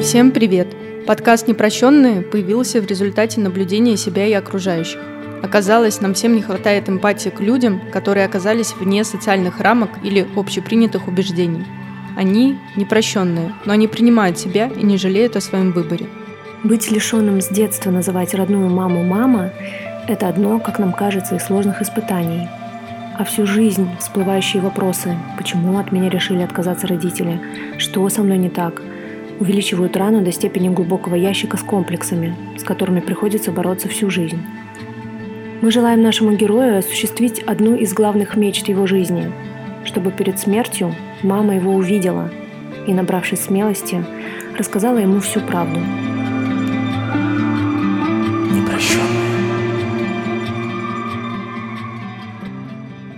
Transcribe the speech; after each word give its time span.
Всем 0.00 0.30
привет! 0.30 0.68
Подкаст 1.08 1.48
«Непрощенные» 1.48 2.22
появился 2.22 2.80
в 2.80 2.86
результате 2.86 3.40
наблюдения 3.40 3.96
себя 3.96 4.26
и 4.26 4.32
окружающих. 4.32 5.00
Оказалось, 5.42 6.00
нам 6.00 6.14
всем 6.14 6.36
не 6.36 6.40
хватает 6.40 6.88
эмпатии 6.88 7.30
к 7.30 7.40
людям, 7.40 7.80
которые 7.92 8.24
оказались 8.24 8.74
вне 8.74 9.02
социальных 9.02 9.58
рамок 9.58 9.90
или 10.04 10.24
общепринятых 10.36 11.08
убеждений. 11.08 11.66
Они 12.16 12.56
непрощенные, 12.76 13.52
но 13.64 13.72
они 13.72 13.88
принимают 13.88 14.38
себя 14.38 14.68
и 14.68 14.84
не 14.84 14.98
жалеют 14.98 15.34
о 15.34 15.40
своем 15.40 15.72
выборе. 15.72 16.06
Быть 16.62 16.92
лишенным 16.92 17.40
с 17.40 17.48
детства 17.48 17.90
называть 17.90 18.34
родную 18.34 18.70
маму 18.70 19.02
«мама»— 19.02 19.50
это 20.08 20.28
одно, 20.28 20.60
как 20.60 20.78
нам 20.78 20.92
кажется, 20.92 21.34
из 21.34 21.42
сложных 21.42 21.82
испытаний. 21.82 22.48
А 23.18 23.24
всю 23.24 23.46
жизнь 23.46 23.88
всплывающие 23.98 24.62
вопросы 24.62 25.16
«почему 25.36 25.76
от 25.76 25.90
меня 25.90 26.08
решили 26.08 26.42
отказаться 26.42 26.86
родители?», 26.86 27.40
«что 27.78 28.08
со 28.08 28.22
мной 28.22 28.38
не 28.38 28.48
так?», 28.48 28.80
увеличивают 29.40 29.96
рану 29.96 30.22
до 30.22 30.32
степени 30.32 30.68
глубокого 30.68 31.14
ящика 31.14 31.56
с 31.56 31.62
комплексами, 31.62 32.34
с 32.56 32.62
которыми 32.62 33.00
приходится 33.00 33.52
бороться 33.52 33.88
всю 33.88 34.10
жизнь. 34.10 34.40
Мы 35.60 35.70
желаем 35.70 36.02
нашему 36.02 36.36
герою 36.36 36.78
осуществить 36.78 37.40
одну 37.40 37.74
из 37.74 37.92
главных 37.92 38.36
мечт 38.36 38.68
его 38.68 38.86
жизни, 38.86 39.32
чтобы 39.84 40.10
перед 40.10 40.38
смертью 40.38 40.94
мама 41.22 41.56
его 41.56 41.74
увидела 41.74 42.30
и, 42.86 42.92
набравшись 42.92 43.40
смелости, 43.40 44.04
рассказала 44.56 44.98
ему 44.98 45.20
всю 45.20 45.40
правду. 45.40 45.80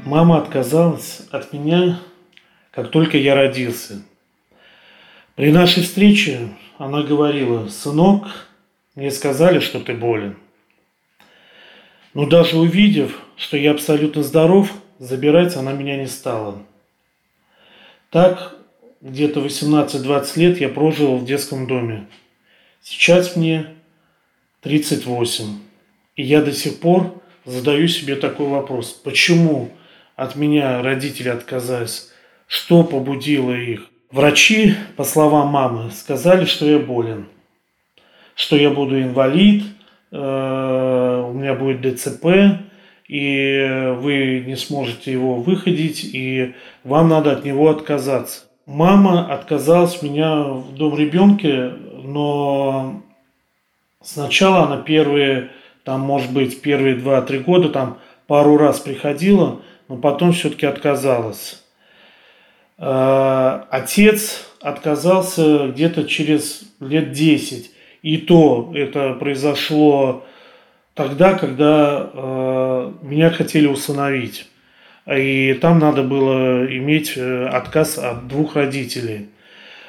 Мама 0.04 0.38
отказалась 0.38 1.22
от 1.30 1.52
меня, 1.52 2.00
как 2.72 2.90
только 2.90 3.16
я 3.16 3.34
родился– 3.36 4.02
при 5.40 5.52
нашей 5.52 5.84
встрече 5.84 6.50
она 6.76 7.02
говорила, 7.02 7.66
сынок, 7.68 8.46
мне 8.94 9.10
сказали, 9.10 9.60
что 9.60 9.80
ты 9.80 9.94
болен. 9.94 10.36
Но 12.12 12.26
даже 12.26 12.58
увидев, 12.58 13.18
что 13.36 13.56
я 13.56 13.70
абсолютно 13.70 14.22
здоров, 14.22 14.70
забирать 14.98 15.56
она 15.56 15.72
меня 15.72 15.96
не 15.96 16.08
стала. 16.08 16.62
Так, 18.10 18.54
где-то 19.00 19.40
18-20 19.40 20.38
лет 20.38 20.60
я 20.60 20.68
прожил 20.68 21.16
в 21.16 21.24
детском 21.24 21.66
доме. 21.66 22.06
Сейчас 22.82 23.34
мне 23.34 23.68
38. 24.60 25.58
И 26.16 26.22
я 26.22 26.42
до 26.42 26.52
сих 26.52 26.80
пор 26.80 27.18
задаю 27.46 27.88
себе 27.88 28.16
такой 28.16 28.48
вопрос. 28.48 28.92
Почему 28.92 29.70
от 30.16 30.36
меня 30.36 30.82
родители 30.82 31.30
отказались? 31.30 32.10
Что 32.46 32.84
побудило 32.84 33.52
их? 33.52 33.89
Врачи, 34.10 34.74
по 34.96 35.04
словам 35.04 35.48
мамы, 35.48 35.92
сказали, 35.92 36.44
что 36.44 36.66
я 36.66 36.80
болен, 36.80 37.26
что 38.34 38.56
я 38.56 38.70
буду 38.70 39.00
инвалид, 39.00 39.62
э, 40.10 41.24
у 41.28 41.32
меня 41.32 41.54
будет 41.54 41.80
ДЦП, 41.82 42.26
и 43.06 43.94
вы 43.98 44.42
не 44.44 44.56
сможете 44.56 45.12
его 45.12 45.36
выходить, 45.36 46.04
и 46.12 46.56
вам 46.82 47.08
надо 47.08 47.30
от 47.30 47.44
него 47.44 47.70
отказаться. 47.70 48.46
Мама 48.66 49.32
отказалась 49.32 50.02
меня 50.02 50.42
в 50.42 50.74
дом 50.74 50.98
ребенке, 50.98 51.72
но 52.02 53.02
сначала 54.02 54.64
она 54.64 54.78
первые, 54.78 55.50
там, 55.84 56.00
может 56.00 56.32
быть, 56.32 56.60
первые 56.62 56.96
2-3 56.96 57.38
года 57.44 57.68
там 57.68 57.98
пару 58.26 58.56
раз 58.56 58.80
приходила, 58.80 59.60
но 59.86 59.96
потом 59.98 60.32
все-таки 60.32 60.66
отказалась. 60.66 61.62
Э, 62.80 63.60
отец 63.70 64.46
отказался 64.60 65.68
где-то 65.68 66.04
через 66.04 66.62
лет 66.80 67.12
10. 67.12 67.70
И 68.02 68.16
то 68.16 68.72
это 68.74 69.12
произошло 69.14 70.24
тогда, 70.94 71.34
когда 71.34 72.10
э, 72.12 72.92
меня 73.02 73.30
хотели 73.30 73.66
усыновить. 73.66 74.46
И 75.06 75.58
там 75.60 75.78
надо 75.78 76.02
было 76.02 76.66
иметь 76.66 77.14
э, 77.16 77.46
отказ 77.46 77.98
от 77.98 78.26
двух 78.28 78.56
родителей. 78.56 79.28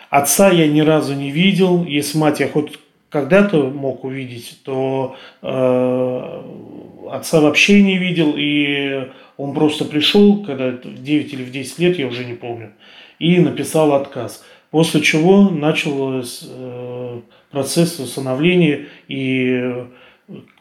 Отца 0.09 0.49
я 0.49 0.67
ни 0.67 0.81
разу 0.81 1.15
не 1.15 1.31
видел. 1.31 1.85
Если 1.85 2.17
мать 2.17 2.41
я 2.41 2.49
хоть 2.49 2.77
когда-то 3.09 3.69
мог 3.69 4.03
увидеть, 4.03 4.59
то 4.65 5.15
э, 5.41 6.41
отца 7.11 7.39
вообще 7.39 7.81
не 7.81 7.97
видел. 7.97 8.33
И 8.35 9.09
он 9.37 9.53
просто 9.53 9.85
пришел, 9.85 10.43
когда 10.43 10.71
в 10.71 11.03
9 11.03 11.33
или 11.33 11.43
в 11.43 11.51
10 11.51 11.79
лет, 11.79 11.99
я 11.99 12.07
уже 12.07 12.25
не 12.25 12.33
помню, 12.33 12.71
и 13.19 13.39
написал 13.39 13.93
отказ. 13.93 14.43
После 14.71 15.01
чего 15.01 15.49
начался 15.49 16.47
э, 16.49 17.19
процесс 17.51 17.99
усыновления, 17.99 18.87
и 19.07 19.85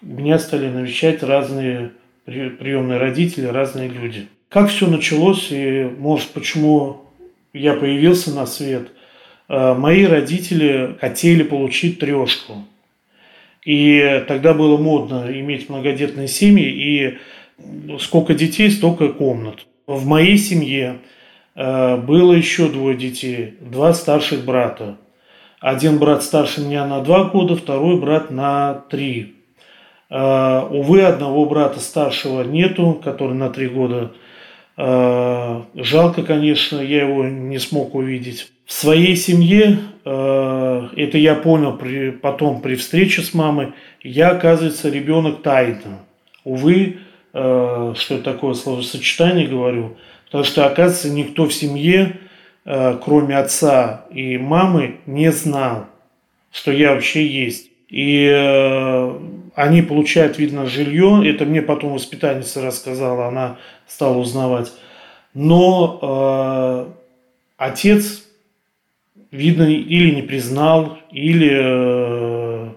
меня 0.02 0.38
стали 0.38 0.68
навещать 0.68 1.22
разные 1.22 1.92
приемные 2.24 2.98
родители, 2.98 3.46
разные 3.46 3.88
люди. 3.88 4.28
Как 4.48 4.68
все 4.68 4.86
началось, 4.86 5.48
и 5.50 5.88
может 5.98 6.28
почему 6.30 7.04
я 7.52 7.74
появился 7.74 8.34
на 8.34 8.46
свет, 8.46 8.88
э, 9.48 9.74
мои 9.74 10.04
родители 10.04 10.96
хотели 11.00 11.42
получить 11.42 11.98
трешку. 11.98 12.64
И 13.64 14.24
тогда 14.26 14.54
было 14.54 14.76
модно 14.76 15.26
иметь 15.28 15.68
многодетные 15.68 16.28
семьи, 16.28 16.66
и 16.66 17.18
сколько 18.00 18.34
детей, 18.34 18.70
столько 18.70 19.08
комнат. 19.08 19.66
В 19.86 20.06
моей 20.06 20.38
семье 20.38 20.98
э, 21.54 21.96
было 21.96 22.32
еще 22.32 22.68
двое 22.68 22.96
детей, 22.96 23.54
два 23.60 23.92
старших 23.92 24.44
брата. 24.44 24.96
Один 25.60 25.98
брат 25.98 26.22
старше 26.22 26.60
меня 26.60 26.86
на 26.86 27.00
два 27.00 27.24
года, 27.24 27.56
второй 27.56 28.00
брат 28.00 28.30
на 28.30 28.84
три. 28.88 29.34
Э, 30.08 30.62
увы, 30.70 31.02
одного 31.02 31.44
брата 31.46 31.80
старшего 31.80 32.42
нету, 32.42 33.00
который 33.02 33.34
на 33.34 33.50
три 33.50 33.68
года. 33.68 34.12
Э, 34.76 35.62
жалко, 35.74 36.22
конечно, 36.22 36.78
я 36.78 37.08
его 37.08 37.24
не 37.24 37.58
смог 37.58 37.94
увидеть. 37.94 38.52
В 38.64 38.72
своей 38.72 39.16
семье, 39.16 39.80
это 40.04 41.18
я 41.18 41.34
понял 41.34 41.76
при, 41.76 42.10
потом 42.10 42.60
при 42.60 42.76
встрече 42.76 43.20
с 43.20 43.34
мамой, 43.34 43.72
я, 44.00 44.30
оказывается, 44.30 44.90
ребенок 44.90 45.42
тайна. 45.42 45.98
Увы, 46.44 46.98
Э, 47.32 47.94
что 47.96 48.18
такое 48.18 48.54
словосочетание 48.54 49.46
говорю, 49.46 49.96
потому 50.26 50.42
что, 50.42 50.66
оказывается, 50.66 51.10
никто 51.10 51.46
в 51.46 51.54
семье, 51.54 52.18
э, 52.64 52.98
кроме 53.04 53.38
отца 53.38 54.04
и 54.10 54.36
мамы, 54.36 54.96
не 55.06 55.30
знал, 55.30 55.86
что 56.50 56.72
я 56.72 56.92
вообще 56.92 57.24
есть. 57.24 57.70
И 57.88 58.26
э, 58.26 59.18
они 59.54 59.82
получают, 59.82 60.38
видно, 60.38 60.66
жилье. 60.66 61.22
Это 61.24 61.44
мне 61.44 61.62
потом 61.62 61.92
воспитательница 61.92 62.62
рассказала, 62.62 63.28
она 63.28 63.58
стала 63.86 64.18
узнавать. 64.18 64.72
Но 65.32 66.88
отец, 67.56 68.24
видно, 69.30 69.62
или 69.62 70.12
не 70.12 70.22
признал, 70.22 70.98
или 71.12 72.72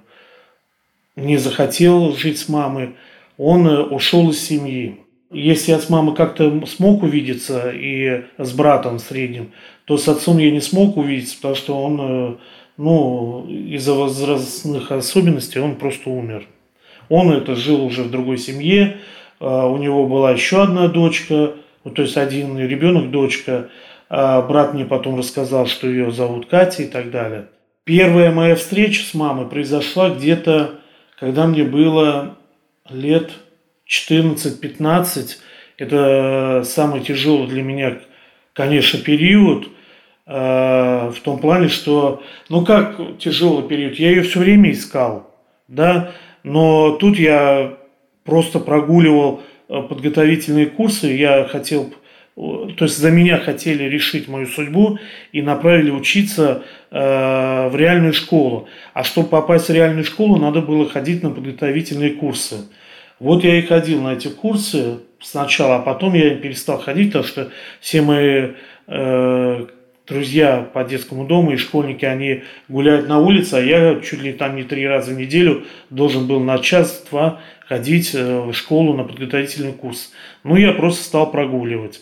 не 1.15 1.37
захотел 1.37 2.15
жить 2.15 2.37
с 2.37 2.47
мамой 2.47 2.95
он 3.37 3.67
э, 3.67 3.81
ушел 3.81 4.29
из 4.29 4.39
семьи. 4.39 4.99
Если 5.31 5.71
я 5.71 5.79
с 5.79 5.89
мамой 5.89 6.15
как-то 6.15 6.65
смог 6.67 7.03
увидеться 7.03 7.71
и 7.73 8.25
с 8.37 8.51
братом 8.53 8.99
средним, 8.99 9.51
то 9.85 9.97
с 9.97 10.07
отцом 10.07 10.37
я 10.37 10.51
не 10.51 10.61
смог 10.61 10.95
увидеться, 10.95 11.35
потому 11.37 11.55
что 11.55 11.81
он, 11.81 11.99
э, 12.01 12.35
ну, 12.77 13.47
из-за 13.47 13.93
возрастных 13.93 14.91
особенностей 14.91 15.59
он 15.59 15.75
просто 15.75 16.09
умер. 16.09 16.47
Он 17.09 17.31
это 17.31 17.55
жил 17.55 17.83
уже 17.83 18.03
в 18.03 18.11
другой 18.11 18.37
семье, 18.37 18.97
э, 19.39 19.45
у 19.45 19.77
него 19.77 20.07
была 20.07 20.31
еще 20.31 20.63
одна 20.63 20.87
дочка, 20.87 21.53
то 21.83 22.01
есть 22.01 22.17
один 22.17 22.57
ребенок, 22.57 23.11
дочка. 23.11 23.69
А 24.09 24.41
брат 24.43 24.73
мне 24.73 24.85
потом 24.85 25.17
рассказал, 25.17 25.65
что 25.65 25.87
ее 25.87 26.11
зовут 26.11 26.45
Катя 26.45 26.83
и 26.83 26.87
так 26.87 27.09
далее. 27.09 27.47
Первая 27.83 28.31
моя 28.31 28.55
встреча 28.55 29.03
с 29.03 29.13
мамой 29.13 29.47
произошла 29.47 30.09
где-то, 30.11 30.75
когда 31.19 31.47
мне 31.47 31.63
было 31.63 32.37
лет 32.89 33.31
14-15. 33.87 35.37
Это 35.77 36.63
самый 36.65 37.01
тяжелый 37.01 37.47
для 37.47 37.63
меня, 37.63 37.99
конечно, 38.53 38.99
период. 38.99 39.69
Э, 40.25 41.09
в 41.09 41.19
том 41.21 41.39
плане, 41.39 41.67
что, 41.67 42.23
ну 42.49 42.63
как 42.63 43.17
тяжелый 43.19 43.67
период, 43.67 43.95
я 43.95 44.09
ее 44.09 44.21
все 44.21 44.39
время 44.39 44.71
искал, 44.71 45.35
да, 45.67 46.13
но 46.43 46.91
тут 46.91 47.19
я 47.19 47.77
просто 48.23 48.59
прогуливал 48.59 49.41
э, 49.67 49.81
подготовительные 49.81 50.67
курсы, 50.67 51.07
я 51.07 51.43
хотел, 51.45 51.93
то 52.35 52.85
есть 52.85 52.97
за 52.97 53.11
меня 53.11 53.37
хотели 53.37 53.83
решить 53.83 54.27
мою 54.27 54.47
судьбу 54.47 54.97
и 55.31 55.41
направили 55.43 55.91
учиться 55.91 56.63
э, 56.89 57.67
в 57.69 57.75
реальную 57.75 58.13
школу. 58.13 58.67
А 58.93 59.03
чтобы 59.03 59.29
попасть 59.29 59.69
в 59.69 59.73
реальную 59.73 60.03
школу, 60.03 60.37
надо 60.37 60.61
было 60.61 60.89
ходить 60.89 61.21
на 61.21 61.29
подготовительные 61.29 62.11
курсы. 62.11 62.65
Вот 63.19 63.43
я 63.43 63.57
и 63.57 63.61
ходил 63.61 64.01
на 64.01 64.13
эти 64.13 64.29
курсы 64.29 64.99
сначала, 65.21 65.75
а 65.75 65.79
потом 65.79 66.15
я 66.15 66.31
перестал 66.31 66.79
ходить, 66.79 67.09
потому 67.09 67.25
что 67.25 67.51
все 67.79 68.01
мои 68.01 68.47
э, 68.87 69.65
друзья 70.07 70.67
по 70.73 70.83
детскому 70.83 71.27
дому 71.27 71.51
и 71.51 71.57
школьники, 71.57 72.03
они 72.03 72.41
гуляют 72.67 73.07
на 73.07 73.19
улице, 73.19 73.53
а 73.55 73.59
я 73.61 73.99
чуть 74.01 74.23
ли 74.23 74.33
там 74.33 74.55
не 74.55 74.63
три 74.63 74.87
раза 74.87 75.11
в 75.11 75.17
неделю 75.17 75.65
должен 75.91 76.25
был 76.25 76.39
на 76.39 76.57
час-два 76.57 77.41
ходить 77.67 78.15
э, 78.15 78.39
в 78.39 78.53
школу 78.53 78.95
на 78.95 79.03
подготовительный 79.03 79.73
курс. 79.73 80.11
Ну, 80.43 80.55
я 80.55 80.73
просто 80.73 81.03
стал 81.03 81.29
прогуливать. 81.29 82.01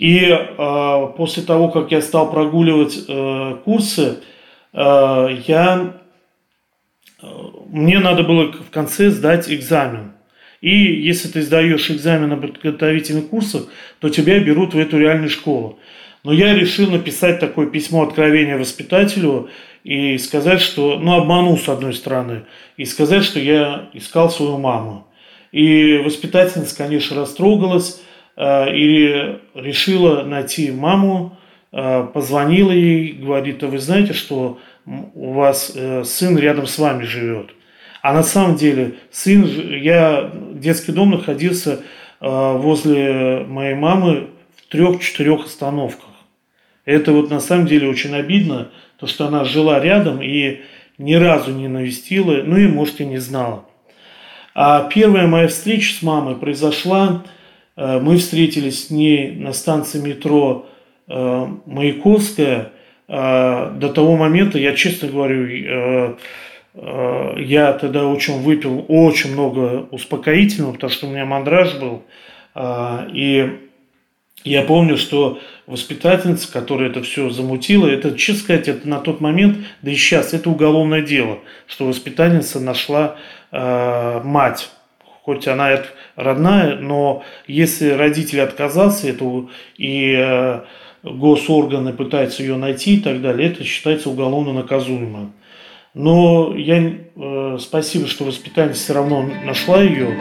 И 0.00 0.18
э, 0.18 1.06
после 1.18 1.42
того, 1.42 1.68
как 1.68 1.92
я 1.92 2.00
стал 2.00 2.30
прогуливать 2.32 3.04
э, 3.06 3.56
курсы, 3.66 4.20
э, 4.72 5.38
я, 5.46 5.92
э, 7.22 7.26
мне 7.68 7.98
надо 7.98 8.22
было 8.22 8.50
в 8.50 8.70
конце 8.70 9.10
сдать 9.10 9.50
экзамен. 9.50 10.12
И 10.62 10.74
если 10.74 11.28
ты 11.28 11.42
сдаешь 11.42 11.90
экзамен 11.90 12.30
на 12.30 12.38
подготовительных 12.38 13.28
курсах, 13.28 13.64
то 13.98 14.08
тебя 14.08 14.40
берут 14.40 14.72
в 14.72 14.78
эту 14.78 14.98
реальную 14.98 15.28
школу. 15.28 15.78
Но 16.24 16.32
я 16.32 16.54
решил 16.54 16.90
написать 16.90 17.38
такое 17.38 17.66
письмо 17.66 18.04
откровения 18.04 18.56
воспитателю 18.56 19.50
и 19.84 20.16
сказать, 20.16 20.62
что, 20.62 20.98
ну, 20.98 21.12
обманул 21.12 21.58
с 21.58 21.68
одной 21.68 21.92
стороны, 21.92 22.44
и 22.78 22.86
сказать, 22.86 23.22
что 23.22 23.38
я 23.38 23.90
искал 23.92 24.30
свою 24.30 24.56
маму. 24.56 25.06
И 25.52 25.98
воспитательница, 25.98 26.74
конечно, 26.74 27.20
растрогалась 27.20 28.00
э, 28.40 28.74
и 28.74 29.38
решила 29.54 30.22
найти 30.22 30.70
маму, 30.70 31.36
э, 31.72 32.06
позвонила 32.14 32.72
ей, 32.72 33.12
говорит, 33.12 33.62
а 33.62 33.66
вы 33.66 33.78
знаете, 33.78 34.14
что 34.14 34.58
у 34.86 35.32
вас 35.34 35.72
э, 35.74 36.04
сын 36.04 36.38
рядом 36.38 36.66
с 36.66 36.78
вами 36.78 37.02
живет. 37.02 37.50
А 38.02 38.14
на 38.14 38.22
самом 38.22 38.56
деле 38.56 38.94
сын, 39.10 39.44
я 39.44 40.32
детский 40.54 40.92
дом 40.92 41.10
находился 41.10 41.80
возле 42.18 43.44
моей 43.46 43.74
мамы 43.74 44.28
в 44.56 44.70
трех-четырех 44.70 45.46
остановках. 45.46 46.10
Это 46.84 47.12
вот 47.12 47.30
на 47.30 47.40
самом 47.40 47.66
деле 47.66 47.88
очень 47.88 48.14
обидно, 48.14 48.70
то 48.98 49.06
что 49.06 49.26
она 49.26 49.44
жила 49.44 49.80
рядом 49.80 50.22
и 50.22 50.60
ни 50.98 51.14
разу 51.14 51.52
не 51.52 51.68
навестила, 51.68 52.42
ну 52.44 52.56
и, 52.56 52.66
может, 52.66 53.00
и 53.00 53.06
не 53.06 53.18
знала. 53.18 53.64
А 54.54 54.88
первая 54.92 55.26
моя 55.26 55.48
встреча 55.48 55.94
с 55.94 56.02
мамой 56.02 56.36
произошла, 56.36 57.22
мы 58.00 58.16
встретились 58.16 58.86
с 58.86 58.90
ней 58.90 59.32
на 59.32 59.52
станции 59.52 60.00
метро 60.00 60.66
э, 61.08 61.46
Маяковская. 61.66 62.72
Э, 63.08 63.72
до 63.74 63.88
того 63.88 64.16
момента, 64.16 64.58
я 64.58 64.74
честно 64.74 65.08
говорю, 65.08 66.16
я 66.72 67.72
тогда 67.72 68.06
очень 68.06 68.42
выпил 68.42 68.84
очень 68.86 69.32
много 69.32 69.88
успокоительного, 69.90 70.74
потому 70.74 70.90
что 70.92 71.08
у 71.08 71.10
меня 71.10 71.24
мандраж 71.24 71.76
был. 71.80 72.04
И 73.12 73.58
я 74.44 74.62
помню, 74.62 74.96
что 74.96 75.38
воспитательница, 75.66 76.50
которая 76.50 76.88
это 76.88 77.02
все 77.02 77.28
замутила, 77.28 77.86
это, 77.86 78.16
честно 78.16 78.42
сказать, 78.42 78.68
это 78.68 78.88
на 78.88 78.98
тот 78.98 79.20
момент, 79.20 79.58
да 79.82 79.90
и 79.90 79.94
сейчас, 79.94 80.32
это 80.32 80.48
уголовное 80.48 81.02
дело, 81.02 81.40
что 81.66 81.86
воспитательница 81.86 82.58
нашла 82.58 83.16
э, 83.52 84.20
мать. 84.24 84.70
Хоть 85.22 85.46
она 85.46 85.70
это 85.70 85.86
родная, 86.16 86.76
но 86.76 87.22
если 87.46 87.90
родитель 87.90 88.40
отказался 88.40 89.08
это, 89.08 89.48
и 89.76 90.14
э, 90.16 90.60
госорганы 91.02 91.92
пытаются 91.92 92.42
ее 92.42 92.56
найти 92.56 92.96
и 92.96 93.00
так 93.00 93.20
далее, 93.20 93.50
это 93.50 93.62
считается 93.64 94.08
уголовно 94.08 94.52
наказуемым. 94.52 95.34
Но 95.92 96.54
я 96.56 96.78
э, 96.80 97.58
спасибо, 97.60 98.06
что 98.06 98.24
воспитательница 98.24 98.82
все 98.82 98.94
равно 98.94 99.28
нашла 99.44 99.82
ее. 99.82 100.16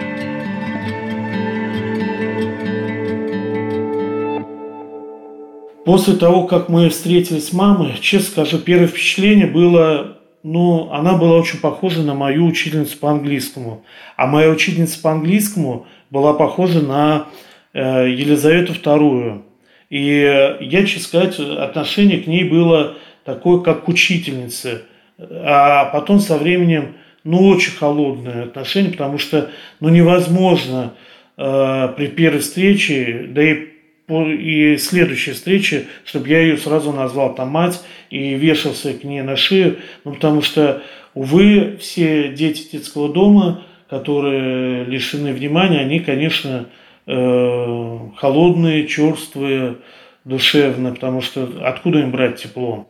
После 5.85 6.15
того, 6.15 6.43
как 6.43 6.69
мы 6.69 6.89
встретились 6.89 7.47
с 7.47 7.53
мамой, 7.53 7.93
честно 8.01 8.43
скажу, 8.43 8.59
первое 8.59 8.87
впечатление 8.87 9.47
было, 9.47 10.18
ну, 10.43 10.91
она 10.91 11.17
была 11.17 11.37
очень 11.37 11.59
похожа 11.59 12.01
на 12.01 12.13
мою 12.13 12.45
учительницу 12.45 12.97
по 12.97 13.11
английскому. 13.11 13.83
А 14.15 14.27
моя 14.27 14.49
учительница 14.49 15.01
по 15.01 15.11
английскому 15.11 15.85
была 16.09 16.33
похожа 16.33 16.81
на 16.81 17.27
э, 17.73 18.09
Елизавету 18.09 18.73
II. 18.73 19.41
И 19.89 20.57
я, 20.61 20.85
честно 20.85 21.01
сказать, 21.01 21.39
отношение 21.39 22.21
к 22.21 22.27
ней 22.27 22.43
было 22.43 22.95
такое, 23.25 23.59
как 23.59 23.85
к 23.85 23.87
учительнице. 23.89 24.83
А 25.17 25.85
потом 25.85 26.19
со 26.19 26.37
временем, 26.37 26.95
ну, 27.23 27.47
очень 27.47 27.73
холодное 27.73 28.43
отношение, 28.43 28.91
потому 28.91 29.17
что, 29.17 29.49
ну, 29.79 29.89
невозможно 29.89 30.93
э, 31.37 31.93
при 31.97 32.07
первой 32.07 32.39
встрече, 32.39 33.25
да 33.29 33.43
и 33.43 33.69
и 34.09 34.77
следующей 34.77 35.33
встрече, 35.33 35.85
чтобы 36.03 36.29
я 36.29 36.41
ее 36.41 36.57
сразу 36.57 36.91
назвал 36.91 37.35
там 37.35 37.49
мать 37.49 37.81
и 38.09 38.33
вешался 38.35 38.93
к 38.93 39.03
ней 39.03 39.21
на 39.21 39.35
шею, 39.35 39.77
ну, 40.03 40.13
потому 40.13 40.41
что, 40.41 40.81
увы, 41.13 41.77
все 41.79 42.29
дети 42.29 42.71
детского 42.71 43.09
дома, 43.09 43.63
которые 43.89 44.85
лишены 44.85 45.33
внимания, 45.33 45.79
они, 45.79 45.99
конечно, 45.99 46.67
э, 47.05 47.99
холодные, 48.17 48.87
черствые, 48.87 49.77
душевные, 50.25 50.93
потому 50.93 51.21
что 51.21 51.49
откуда 51.63 51.99
им 51.99 52.11
брать 52.11 52.37
тепло? 52.37 52.87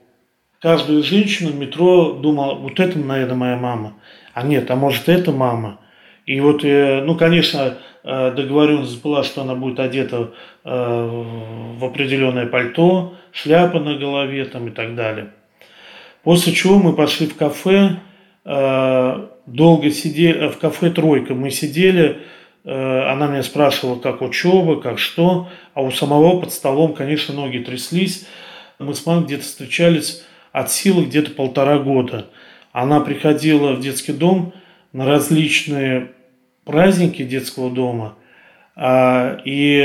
Каждую 0.62 1.04
женщину 1.04 1.52
в 1.52 1.56
метро 1.56 2.14
думала, 2.14 2.56
вот 2.56 2.80
это, 2.80 3.00
наверное, 3.00 3.36
моя 3.36 3.58
мама. 3.58 3.94
А 4.34 4.44
нет, 4.44 4.70
а 4.70 4.76
может, 4.76 5.08
это 5.08 5.32
мама. 5.32 5.80
И 6.26 6.40
вот, 6.42 6.64
э, 6.66 7.02
ну, 7.06 7.16
конечно, 7.16 7.78
договоренность 8.32 9.02
была, 9.02 9.24
что 9.24 9.42
она 9.42 9.56
будет 9.56 9.80
одета 9.80 10.32
э, 10.64 10.70
в 11.78 11.84
определенное 11.84 12.46
пальто, 12.46 13.16
шляпа 13.32 13.80
на 13.80 13.96
голове 13.96 14.46
там 14.46 14.68
и 14.68 14.72
так 14.72 14.96
далее. 14.96 15.34
После 16.24 16.54
чего 16.54 16.80
мы 16.80 16.94
пошли 16.94 17.28
в 17.28 17.36
кафе, 17.36 17.98
э, 18.46 19.28
долго 19.46 19.92
сидели, 19.92 20.48
в 20.48 20.58
кафе 20.58 20.90
«Тройка» 20.90 21.34
мы 21.34 21.50
сидели, 21.50 22.20
она 22.66 23.28
меня 23.28 23.42
спрашивала, 23.42 23.98
как 23.98 24.22
учеба, 24.22 24.80
как 24.82 25.00
что, 25.00 25.48
а 25.74 25.82
у 25.82 25.92
самого 25.92 26.42
под 26.42 26.52
столом, 26.52 26.94
конечно, 26.94 27.34
ноги 27.34 27.60
тряслись. 27.60 28.28
Мы 28.80 28.94
с 28.94 29.06
мамой 29.06 29.26
где-то 29.26 29.44
встречались 29.44 30.24
от 30.52 30.70
силы 30.70 31.06
где-то 31.06 31.32
полтора 31.32 31.80
года. 31.80 32.28
Она 32.72 33.00
приходила 33.00 33.74
в 33.74 33.80
детский 33.80 34.12
дом 34.12 34.54
на 34.92 35.06
различные 35.06 36.12
праздники 36.70 37.24
детского 37.24 37.72
дома 37.72 38.14
а, 38.76 39.42
и 39.44 39.84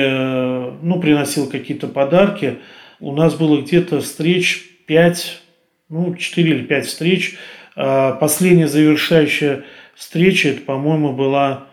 ну, 0.82 1.00
приносил 1.00 1.48
какие-то 1.48 1.88
подарки. 1.88 2.58
У 3.00 3.16
нас 3.16 3.34
было 3.36 3.62
где-то 3.62 4.00
встреч 4.00 4.62
5, 4.86 5.42
ну, 5.88 6.14
4 6.14 6.50
или 6.50 6.62
5 6.62 6.86
встреч. 6.86 7.38
А, 7.74 8.12
последняя 8.12 8.68
завершающая 8.68 9.64
встреча, 9.94 10.50
это, 10.50 10.60
по-моему, 10.60 11.14
была 11.14 11.68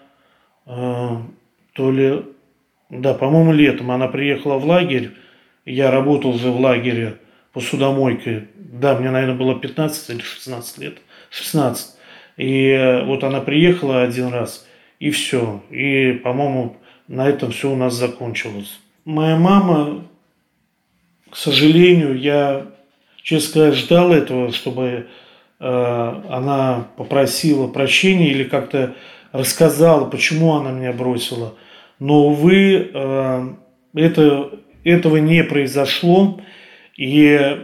а, 0.66 1.24
то 1.74 1.92
ли, 1.92 2.24
да, 2.90 3.14
по-моему, 3.14 3.52
летом. 3.52 3.92
Она 3.92 4.08
приехала 4.08 4.60
в 4.60 4.66
лагерь, 4.66 5.12
я 5.66 5.92
работал 5.92 6.32
уже 6.32 6.52
в 6.52 6.60
лагере 6.62 7.18
по 7.52 7.60
судомойке. 7.60 8.48
Да, 8.56 8.98
мне, 8.98 9.12
наверное, 9.12 9.36
было 9.36 9.60
15 9.60 10.10
или 10.10 10.22
16 10.22 10.78
лет. 10.78 11.00
16. 11.32 11.98
И 12.38 13.02
вот 13.08 13.26
она 13.26 13.42
приехала 13.42 14.04
один 14.04 14.30
раз– 14.30 14.66
и 15.02 15.10
все. 15.10 15.64
И, 15.72 16.14
по-моему, 16.24 16.78
на 17.08 17.28
этом 17.28 17.52
все 17.52 17.72
у 17.72 17.76
нас 17.76 17.96
закончилось. 17.96 18.80
Моя 19.04 19.36
мама, 19.36 20.06
к 21.28 21.36
сожалению, 21.36 22.18
я, 22.20 22.68
честно 23.24 23.50
сказать, 23.50 23.74
ждал 23.74 24.14
этого, 24.14 24.52
чтобы 24.52 25.08
э, 25.60 26.24
она 26.30 26.88
попросила 26.98 27.68
прощения 27.68 28.30
или 28.30 28.44
как-то 28.44 28.94
рассказала, 29.32 30.06
почему 30.06 30.54
она 30.54 30.70
меня 30.70 30.94
бросила. 30.94 31.56
Но, 31.98 32.28
увы, 32.28 32.92
э, 32.94 33.54
это, 33.96 34.52
этого 34.84 35.18
не 35.18 35.44
произошло. 35.44 36.40
И, 36.96 37.60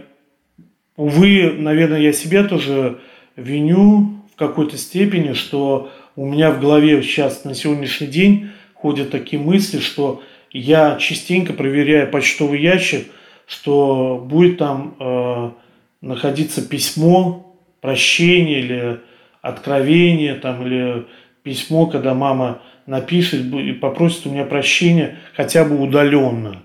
увы, 0.95 1.53
наверное, 1.55 1.99
я 1.99 2.13
себя 2.13 2.43
тоже 2.45 2.97
виню 3.35 4.23
в 4.33 4.35
какой-то 4.37 4.75
степени, 4.75 5.33
что 5.33 5.91
у 6.17 6.25
меня 6.25 6.51
в 6.51 6.59
голове 6.59 7.01
сейчас 7.03 7.45
на 7.45 7.53
сегодняшний 7.53 8.07
день 8.07 8.49
ходят 8.73 9.11
такие 9.11 9.41
мысли, 9.41 9.79
что 9.79 10.23
я 10.51 10.97
частенько 10.97 11.53
проверяю 11.53 12.09
почтовый 12.09 12.59
ящик, 12.59 13.07
что 13.45 14.25
будет 14.27 14.57
там 14.57 14.95
э, 14.99 15.51
находиться 16.01 16.67
письмо, 16.67 17.55
прощение 17.81 18.59
или 18.59 18.99
откровение, 19.43 20.33
там, 20.33 20.65
или 20.65 21.05
письмо, 21.43 21.85
когда 21.85 22.15
мама 22.15 22.61
напишет 22.87 23.53
и 23.53 23.71
попросит 23.73 24.25
у 24.25 24.31
меня 24.31 24.43
прощения 24.43 25.19
хотя 25.35 25.65
бы 25.65 25.79
удаленно. 25.79 26.63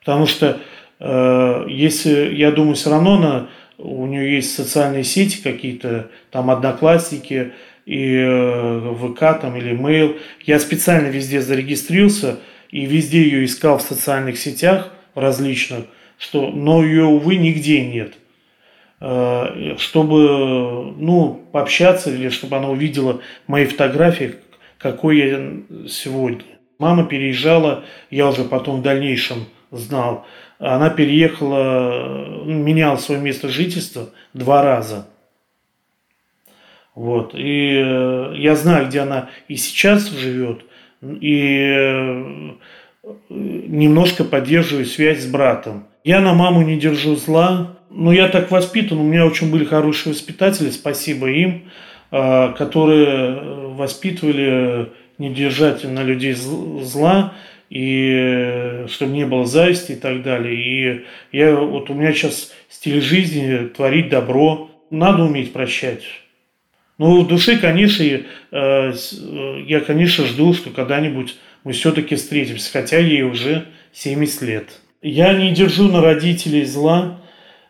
Потому 0.00 0.26
что 0.26 0.58
э, 0.98 1.66
если, 1.68 2.34
я 2.34 2.50
думаю, 2.50 2.74
все 2.74 2.90
равно 2.90 3.14
она, 3.14 3.48
у 3.78 4.06
нее 4.06 4.34
есть 4.34 4.54
социальные 4.54 5.04
сети 5.04 5.40
какие-то, 5.40 6.08
там 6.32 6.50
одноклассники, 6.50 7.52
и 7.86 8.16
э, 8.16 8.94
ВК 8.94 9.40
там 9.40 9.56
или 9.56 9.72
mail. 9.72 10.18
Я 10.44 10.58
специально 10.58 11.08
везде 11.08 11.40
зарегистрировался 11.40 12.38
и 12.70 12.86
везде 12.86 13.22
ее 13.22 13.44
искал 13.44 13.78
в 13.78 13.82
социальных 13.82 14.38
сетях 14.38 14.90
различных, 15.14 15.84
что, 16.18 16.50
но 16.50 16.82
ее, 16.82 17.04
увы, 17.04 17.36
нигде 17.36 17.84
нет. 17.84 18.14
Э, 19.00 19.74
чтобы, 19.78 20.94
ну, 20.96 21.44
пообщаться 21.52 22.10
или 22.10 22.28
чтобы 22.28 22.56
она 22.56 22.68
увидела 22.68 23.20
мои 23.46 23.64
фотографии, 23.64 24.36
какой 24.78 25.18
я 25.18 25.88
сегодня. 25.88 26.44
Мама 26.78 27.04
переезжала, 27.04 27.84
я 28.10 28.28
уже 28.28 28.44
потом 28.44 28.80
в 28.80 28.82
дальнейшем 28.82 29.46
знал, 29.70 30.26
она 30.58 30.90
переехала, 30.90 32.44
меняла 32.44 32.96
свое 32.96 33.20
место 33.20 33.48
жительства 33.48 34.10
два 34.34 34.62
раза. 34.62 35.08
Вот. 36.94 37.34
И 37.34 37.72
э, 37.74 38.34
я 38.36 38.54
знаю, 38.54 38.86
где 38.86 39.00
она 39.00 39.30
и 39.48 39.56
сейчас 39.56 40.10
живет, 40.10 40.64
и 41.02 41.56
э, 41.74 42.52
немножко 43.30 44.24
поддерживаю 44.24 44.84
связь 44.84 45.22
с 45.22 45.26
братом. 45.26 45.86
Я 46.04 46.20
на 46.20 46.34
маму 46.34 46.62
не 46.62 46.78
держу 46.78 47.16
зла, 47.16 47.78
но 47.90 48.12
я 48.12 48.28
так 48.28 48.50
воспитан, 48.50 48.98
у 48.98 49.04
меня 49.04 49.26
очень 49.26 49.50
были 49.50 49.64
хорошие 49.64 50.12
воспитатели, 50.12 50.70
спасибо 50.70 51.30
им, 51.30 51.70
э, 52.10 52.52
которые 52.58 53.70
воспитывали 53.74 54.90
не 55.16 55.32
держать 55.32 55.84
на 55.84 56.02
людей 56.02 56.34
зла, 56.34 57.32
и 57.70 58.84
чтобы 58.88 59.12
не 59.12 59.24
было 59.24 59.46
зависти 59.46 59.92
и 59.92 59.96
так 59.96 60.22
далее. 60.22 60.54
И 60.54 61.04
я, 61.32 61.56
вот 61.56 61.88
у 61.88 61.94
меня 61.94 62.12
сейчас 62.12 62.52
стиль 62.68 63.00
жизни 63.00 63.68
творить 63.68 64.10
добро, 64.10 64.70
надо 64.90 65.22
уметь 65.22 65.54
прощать. 65.54 66.02
Ну, 66.98 67.22
в 67.22 67.26
душе, 67.26 67.56
конечно, 67.56 68.02
э, 68.02 68.92
я, 69.66 69.80
конечно, 69.80 70.26
жду, 70.26 70.52
что 70.52 70.70
когда-нибудь 70.70 71.36
мы 71.64 71.72
все-таки 71.72 72.16
встретимся, 72.16 72.70
хотя 72.70 72.98
ей 72.98 73.22
уже 73.22 73.64
70 73.92 74.42
лет. 74.42 74.80
Я 75.00 75.32
не 75.32 75.52
держу 75.52 75.88
на 75.88 76.02
родителей 76.02 76.64
зла. 76.64 77.18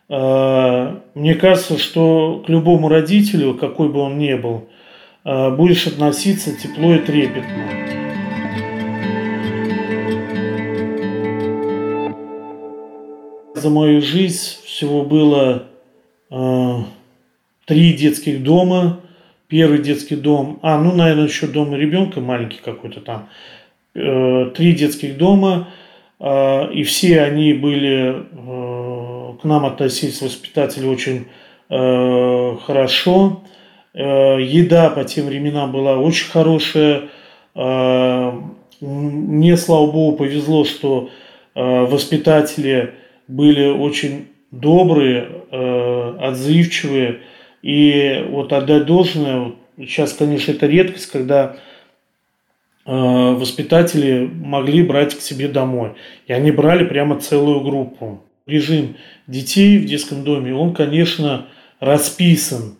Э, 0.08 0.96
мне 1.14 1.36
кажется, 1.36 1.78
что 1.78 2.42
к 2.44 2.48
любому 2.48 2.88
родителю, 2.88 3.54
какой 3.54 3.88
бы 3.88 4.00
он 4.00 4.18
ни 4.18 4.34
был, 4.34 4.68
э, 5.24 5.50
будешь 5.50 5.86
относиться 5.86 6.56
тепло 6.56 6.94
и 6.94 6.98
трепетно. 6.98 7.68
За 13.54 13.70
мою 13.70 14.02
жизнь 14.02 14.58
всего 14.64 15.04
было 15.04 15.68
три 17.66 17.92
детских 17.92 18.42
дома– 18.42 18.98
первый 19.52 19.80
детский 19.80 20.16
дом, 20.16 20.59
а, 20.62 20.78
ну, 20.78 20.94
наверное, 20.94 21.26
еще 21.26 21.47
дом 21.47 21.76
ребенка 21.76 22.21
маленький 22.21 22.61
какой-то 22.64 23.02
там, 23.02 23.28
э, 23.94 24.50
три 24.56 24.73
детских 24.73 25.18
дома, 25.18 25.68
э, 26.18 26.73
и 26.73 26.82
все 26.85 27.21
они 27.21 27.52
были, 27.52 28.14
э, 28.14 29.35
к 29.42 29.44
нам 29.44 29.66
относились 29.66 30.23
воспитатели 30.23 30.87
очень 30.87 31.26
хорошо, 31.68 33.44
еда 33.94 34.90
по 34.90 35.04
тем 35.04 35.25
временам 35.26 35.73
была 35.73 35.97
очень 35.97 36.30
хорошая, 36.30 37.09
мне, 38.80 39.56
слава 39.56 39.90
богу, 39.90 40.18
повезло, 40.18 40.66
что 40.66 41.09
воспитатели 41.54 42.92
были 43.26 43.68
очень 43.71 44.26
добрые, 44.50 45.28
отзывчивые, 46.21 47.21
и 47.62 48.26
вот 48.28 48.52
отдать 48.52 48.87
должное, 48.87 49.52
сейчас, 49.78 50.12
конечно, 50.12 50.50
это 50.50 50.66
редкость, 50.66 51.11
когда 51.11 51.57
э, 52.85 52.90
воспитатели 52.92 54.28
могли 54.33 54.83
брать 54.83 55.14
к 55.14 55.21
себе 55.21 55.47
домой. 55.49 55.92
И 56.26 56.33
они 56.33 56.50
брали 56.50 56.85
прямо 56.85 57.21
целую 57.21 57.61
группу. 57.61 58.25
Режим 58.47 58.97
детей 59.28 59.78
в 59.78 59.85
детском 59.85 60.25
доме, 60.25 60.52
он, 60.52 60.75
конечно, 60.75 61.47
расписан, 61.78 62.76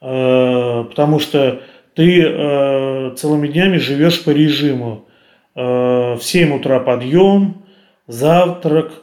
э, 0.00 0.84
потому 0.88 1.18
что 1.18 1.60
ты 1.94 2.22
э, 2.24 3.14
целыми 3.16 3.48
днями 3.48 3.76
живешь 3.76 4.24
по 4.24 4.30
режиму. 4.30 5.06
В 5.54 6.18
7 6.18 6.54
утра 6.54 6.80
подъем, 6.80 7.66
завтрак, 8.06 9.02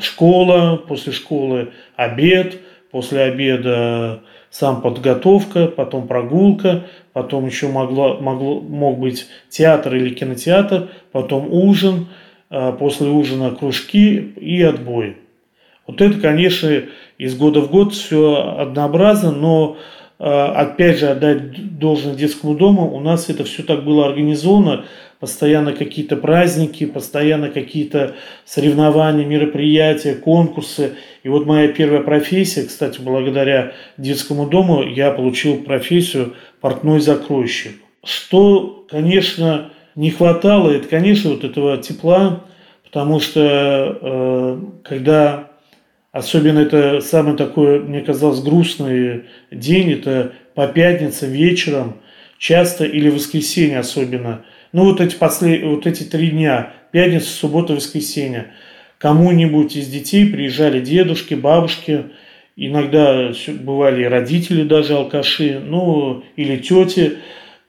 школа, 0.00 0.76
после 0.88 1.12
школы 1.12 1.72
обед– 1.94 2.58
после 2.90 3.22
обеда 3.22 4.22
сам 4.50 4.80
подготовка, 4.80 5.66
потом 5.66 6.06
прогулка, 6.06 6.86
потом 7.12 7.46
еще 7.46 7.68
могло, 7.68 8.18
могло, 8.20 8.60
мог 8.60 8.98
быть 8.98 9.26
театр 9.48 9.94
или 9.96 10.14
кинотеатр, 10.14 10.88
потом 11.12 11.52
ужин, 11.52 12.08
а 12.48 12.72
после 12.72 13.08
ужина 13.08 13.50
кружки 13.50 14.16
и 14.16 14.62
отбой. 14.62 15.16
Вот 15.86 16.00
это, 16.00 16.18
конечно, 16.20 16.82
из 17.18 17.36
года 17.36 17.60
в 17.60 17.70
год 17.70 17.92
все 17.92 18.56
однообразно, 18.58 19.30
но 19.32 19.76
опять 20.18 20.98
же 20.98 21.08
отдать 21.08 21.78
должное 21.78 22.14
детскому 22.14 22.54
дому, 22.54 22.94
у 22.94 23.00
нас 23.00 23.28
это 23.28 23.44
все 23.44 23.62
так 23.62 23.84
было 23.84 24.06
организовано, 24.06 24.86
постоянно 25.20 25.72
какие-то 25.72 26.16
праздники, 26.16 26.86
постоянно 26.86 27.50
какие-то 27.50 28.14
соревнования, 28.44 29.24
мероприятия, 29.24 30.14
конкурсы. 30.14 30.96
И 31.22 31.28
вот 31.28 31.46
моя 31.46 31.68
первая 31.68 32.02
профессия, 32.02 32.64
кстати, 32.64 33.00
благодаря 33.00 33.72
детскому 33.96 34.46
дому, 34.46 34.82
я 34.82 35.10
получил 35.10 35.58
профессию 35.58 36.34
портной 36.60 37.00
закройщик. 37.00 37.80
Что, 38.04 38.86
конечно, 38.88 39.72
не 39.94 40.10
хватало, 40.10 40.70
это, 40.70 40.86
конечно, 40.88 41.30
вот 41.30 41.44
этого 41.44 41.78
тепла, 41.78 42.44
потому 42.84 43.18
что 43.18 43.98
э, 44.00 44.60
когда 44.84 45.50
особенно 46.16 46.60
это 46.60 47.00
самый 47.00 47.36
такой, 47.36 47.80
мне 47.80 48.00
казалось, 48.00 48.40
грустный 48.40 49.24
день, 49.50 49.92
это 49.92 50.32
по 50.54 50.66
пятницам 50.66 51.30
вечером, 51.30 51.96
часто 52.38 52.84
или 52.84 53.08
воскресенье 53.10 53.78
особенно– 53.78 54.44
ну, 54.76 54.84
вот 54.84 55.00
эти, 55.00 55.16
послед... 55.16 55.64
вот 55.64 55.86
эти 55.86 56.02
три 56.02 56.28
дня, 56.28 56.74
пятница, 56.92 57.30
суббота, 57.30 57.72
воскресенье, 57.72 58.48
кому-нибудь 58.98 59.74
из 59.74 59.88
детей 59.88 60.26
приезжали 60.26 60.80
дедушки, 60.80 61.32
бабушки, 61.32 62.04
иногда 62.56 63.32
бывали 63.60 64.04
родители 64.04 64.64
даже 64.64 64.94
алкаши, 64.94 65.60
ну, 65.64 66.24
или 66.36 66.58
тети, 66.58 67.18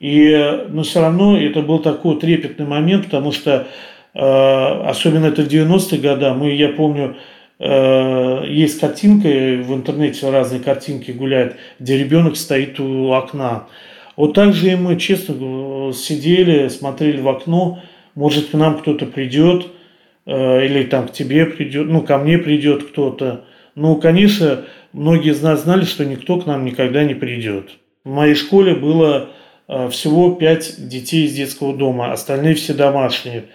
и, 0.02 0.66
но 0.68 0.84
все 0.84 1.00
равно 1.00 1.40
это 1.40 1.62
был 1.62 1.80
такой 1.80 2.20
трепетный 2.20 2.66
момент, 2.66 3.06
потому 3.06 3.32
что, 3.32 3.68
э, 4.14 4.20
особенно 4.20 5.28
это 5.28 5.44
в 5.44 5.48
90-е 5.48 6.00
годы, 6.00 6.34
мы, 6.34 6.54
я 6.56 6.70
помню, 6.70 7.16
есть 7.60 8.80
картинка, 8.80 9.28
в 9.28 9.74
интернете 9.74 10.30
разные 10.30 10.62
картинки 10.62 11.12
гуляют, 11.12 11.56
где 11.80 11.98
ребенок 11.98 12.36
стоит 12.36 12.80
у 12.80 13.12
окна. 13.14 13.68
Вот 14.18 14.34
так 14.34 14.54
же 14.54 14.72
и 14.72 14.76
мы, 14.76 14.98
честно, 14.98 15.94
сидели, 15.94 16.68
смотрели 16.70 17.22
в 17.22 17.30
окно, 17.30 17.80
может, 18.16 18.50
к 18.50 18.54
нам 18.54 18.80
кто-то 18.80 19.06
придет, 19.06 19.68
э, 20.26 20.66
или 20.66 20.84
там 20.84 21.08
к 21.08 21.14
тебе 21.14 21.46
придет, 21.46 21.88
ну, 21.88 22.02
ко 22.02 22.18
мне 22.18 22.40
придет 22.40 22.84
кто-то. 22.84 23.46
Ну, 23.76 23.96
конечно, 23.98 24.66
многие 24.92 25.32
из 25.32 25.42
нас 25.44 25.62
знали, 25.62 25.86
что 25.86 26.04
никто 26.04 26.40
к 26.40 26.48
нам 26.48 26.66
никогда 26.66 27.04
не 27.04 27.14
придет. 27.14 27.70
В 28.04 28.10
моей 28.10 28.34
школе 28.34 28.74
было 28.74 29.30
э, 29.68 29.90
всего 29.90 30.34
пять 30.34 30.88
детей 30.90 31.26
из 31.26 31.34
детского 31.34 31.78
дома, 31.78 32.12
остальные 32.12 32.56
все 32.56 32.74
домашние. 32.74 33.46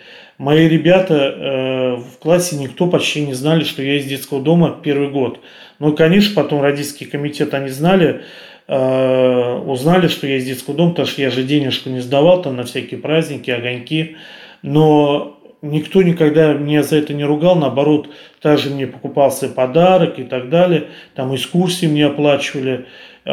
Мои 0.43 0.69
ребята 0.69 1.15
э, 1.15 1.97
в 1.97 2.19
классе 2.19 2.57
никто 2.57 2.89
почти 2.89 3.25
не 3.25 3.33
знали, 3.33 3.65
что 3.65 3.83
я 3.83 3.99
из 3.99 4.07
детского 4.07 4.41
дома 4.41 4.77
первый 4.83 5.09
год. 5.09 5.41
Ну, 5.79 5.93
конечно, 5.95 6.35
потом 6.35 6.61
родительский 6.61 7.07
комитет 7.07 7.55
они 7.55 7.69
знали, 7.69 8.23
Э, 8.69 9.59
узнали, 9.67 10.07
что 10.07 10.27
я 10.27 10.37
из 10.37 10.45
детского 10.45 10.77
дома, 10.77 10.91
потому 10.91 11.09
что 11.09 11.21
я 11.21 11.31
же 11.31 11.43
денежку 11.43 11.91
не 11.91 12.01
сдавал 12.01 12.43
там 12.43 12.57
на 12.57 12.63
всякие 12.63 12.99
праздники, 13.01 13.51
огоньки. 13.51 14.17
Но 14.63 15.39
никто 15.63 16.03
никогда 16.03 16.55
меня 16.55 16.83
за 16.83 16.97
это 16.97 17.13
не 17.13 17.25
ругал, 17.25 17.57
наоборот, 17.57 18.09
также 18.41 18.71
мне 18.71 18.87
покупался 18.87 19.49
подарок 19.49 20.19
и 20.19 20.23
так 20.23 20.49
далее, 20.49 20.89
там 21.15 21.35
экскурсии 21.35 21.87
мне 21.87 22.07
оплачивали. 22.07 22.87
Э, 23.25 23.31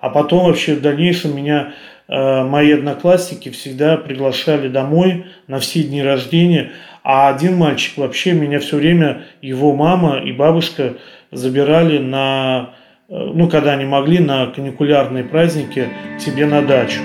а 0.00 0.10
потом 0.12 0.44
вообще 0.44 0.74
в 0.74 0.82
дальнейшем 0.82 1.34
меня 1.34 1.72
мои 2.16 2.72
одноклассники 2.72 3.48
всегда 3.50 3.96
приглашали 3.96 4.68
домой 4.68 5.26
на 5.46 5.58
все 5.58 5.82
дни 5.82 6.02
рождения. 6.02 6.72
А 7.02 7.28
один 7.28 7.56
мальчик 7.56 7.98
вообще 7.98 8.32
меня 8.32 8.60
все 8.60 8.76
время, 8.76 9.24
его 9.42 9.74
мама 9.74 10.18
и 10.18 10.32
бабушка 10.32 10.94
забирали 11.30 11.98
на 11.98 12.74
Э, 13.08 13.30
ну, 13.34 13.48
когда 13.48 13.72
они 13.72 13.84
могли, 13.84 14.18
на 14.18 14.46
каникулярные 14.46 15.24
праздники 15.24 15.88
себе 16.18 16.46
на 16.46 16.62
дачу. 16.62 17.00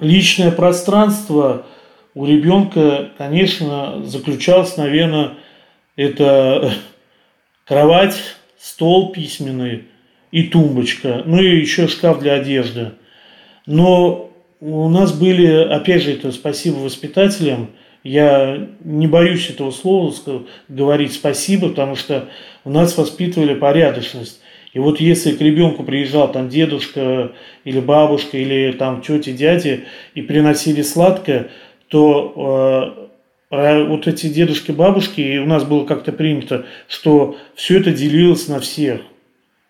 Личное 0.00 0.50
пространство 0.50 1.64
у 2.14 2.26
ребенка, 2.26 3.10
конечно, 3.16 4.02
заключалось, 4.04 4.76
наверное, 4.76 5.34
это 5.96 6.72
кровать, 7.64 8.36
стол 8.64 9.12
письменный 9.12 9.84
и 10.30 10.44
тумбочка, 10.44 11.22
ну 11.26 11.38
и 11.38 11.60
еще 11.60 11.86
шкаф 11.86 12.18
для 12.20 12.32
одежды. 12.32 12.92
Но 13.66 14.30
у 14.60 14.88
нас 14.88 15.12
были, 15.12 15.46
опять 15.46 16.02
же, 16.02 16.12
это 16.12 16.32
спасибо 16.32 16.76
воспитателям. 16.76 17.72
Я 18.02 18.68
не 18.82 19.06
боюсь 19.06 19.50
этого 19.50 19.70
слова 19.70 20.14
говорить 20.68 21.12
спасибо, 21.12 21.68
потому 21.68 21.94
что 21.94 22.30
у 22.64 22.70
нас 22.70 22.96
воспитывали 22.96 23.54
порядочность. 23.54 24.40
И 24.72 24.78
вот 24.78 24.98
если 24.98 25.32
к 25.32 25.42
ребенку 25.42 25.84
приезжал 25.84 26.32
там 26.32 26.48
дедушка 26.48 27.32
или 27.64 27.80
бабушка 27.80 28.38
или 28.38 28.72
там 28.72 29.02
тети, 29.02 29.32
дяди 29.32 29.84
и 30.14 30.22
приносили 30.22 30.80
сладкое, 30.80 31.50
то 31.88 33.10
э, 33.54 33.84
вот 33.84 34.06
эти 34.06 34.28
дедушки, 34.28 34.72
бабушки, 34.72 35.20
и 35.20 35.38
у 35.38 35.46
нас 35.46 35.64
было 35.64 35.84
как-то 35.84 36.12
принято, 36.12 36.66
что 36.88 37.36
все 37.54 37.80
это 37.80 37.92
делилось 37.92 38.48
на 38.48 38.60
всех. 38.60 39.00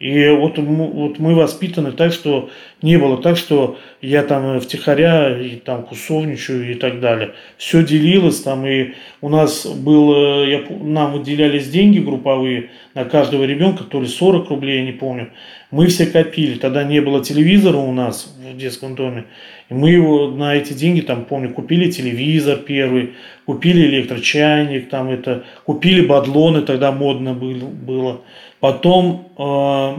И 0.00 0.28
вот, 0.28 0.58
вот 0.58 1.18
мы 1.20 1.36
воспитаны 1.36 1.92
так, 1.92 2.12
что 2.12 2.50
не 2.82 2.98
было 2.98 3.22
так, 3.22 3.36
что 3.36 3.78
я 4.02 4.24
там 4.24 4.58
втихаря 4.58 5.40
и 5.40 5.56
там 5.56 5.84
кусовничаю 5.84 6.72
и 6.72 6.74
так 6.74 6.98
далее. 7.00 7.34
Все 7.58 7.84
делилось 7.84 8.40
там, 8.40 8.66
и 8.66 8.94
у 9.20 9.28
нас 9.28 9.64
было, 9.66 10.44
я, 10.44 10.64
нам 10.68 11.12
выделялись 11.12 11.70
деньги 11.70 12.00
групповые 12.00 12.70
на 12.94 13.04
каждого 13.04 13.44
ребенка, 13.44 13.84
то 13.84 14.00
ли 14.00 14.08
40 14.08 14.50
рублей, 14.50 14.78
я 14.80 14.84
не 14.84 14.92
помню. 14.92 15.30
Мы 15.70 15.86
все 15.86 16.06
копили, 16.06 16.58
тогда 16.58 16.82
не 16.82 17.00
было 17.00 17.24
телевизора 17.24 17.76
у 17.76 17.92
нас 17.92 18.34
в 18.36 18.56
детском 18.56 18.96
доме. 18.96 19.26
И 19.70 19.74
мы 19.74 19.90
его 19.90 20.28
на 20.28 20.54
эти 20.54 20.72
деньги, 20.72 21.00
там, 21.00 21.24
помню, 21.24 21.50
купили 21.50 21.90
телевизор 21.90 22.58
первый, 22.58 23.14
купили 23.46 23.86
электрочайник, 23.86 24.88
там 24.90 25.08
это, 25.08 25.44
купили 25.64 26.04
бадлоны, 26.04 26.62
тогда 26.62 26.92
модно 26.92 27.32
было. 27.32 28.20
Потом 28.64 29.30
э, 29.36 29.96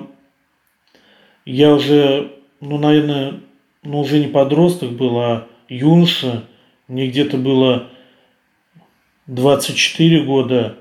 я 1.45 1.75
уже, 1.75 2.31
ну, 2.61 2.79
наверное, 2.79 3.41
ну, 3.83 3.99
уже 3.99 4.17
не 4.17 4.25
подросток 4.25 4.93
был, 4.93 5.19
а 5.19 5.47
юноша. 5.69 6.45
Мне 6.87 7.05
где-то 7.05 7.37
было 7.37 7.89
24 9.27 10.23
года. 10.23 10.77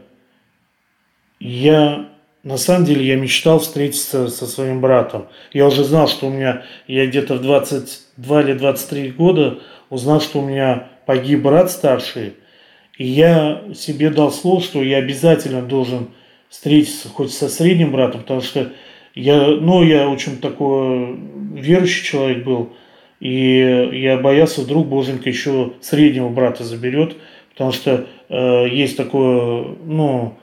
Я, 1.38 2.08
на 2.42 2.56
самом 2.56 2.86
деле, 2.86 3.06
я 3.06 3.16
мечтал 3.16 3.58
встретиться 3.58 4.28
со 4.28 4.46
своим 4.46 4.80
братом. 4.80 5.28
Я 5.52 5.66
уже 5.66 5.84
знал, 5.84 6.08
что 6.08 6.28
у 6.28 6.30
меня, 6.30 6.62
я 6.86 7.06
где-то 7.06 7.34
в 7.34 7.42
22 7.42 8.40
или 8.44 8.54
23 8.54 9.10
года 9.10 9.58
узнал, 9.90 10.22
что 10.22 10.38
у 10.38 10.46
меня 10.46 10.88
погиб 11.04 11.42
брат 11.42 11.70
старший. 11.70 12.36
И 12.96 13.04
я 13.04 13.62
себе 13.74 14.08
дал 14.08 14.32
слово, 14.32 14.62
что 14.62 14.82
я 14.82 14.96
обязательно 14.96 15.60
должен 15.60 16.08
встретиться 16.54 17.08
хоть 17.08 17.32
со 17.32 17.48
средним 17.48 17.90
братом, 17.90 18.20
потому 18.20 18.40
что 18.40 18.70
я, 19.16 19.48
ну, 19.48 19.82
я 19.82 20.08
очень 20.08 20.38
такой 20.38 21.18
верующий 21.52 22.04
человек 22.04 22.44
был, 22.44 22.72
и 23.18 23.90
я 23.92 24.18
боялся, 24.18 24.60
вдруг 24.60 24.86
Боженька 24.86 25.28
еще 25.28 25.72
среднего 25.80 26.28
брата 26.28 26.62
заберет, 26.62 27.16
потому 27.50 27.72
что 27.72 28.06
э, 28.28 28.68
есть 28.70 28.96
такое, 28.96 29.64
ну, 29.84 30.38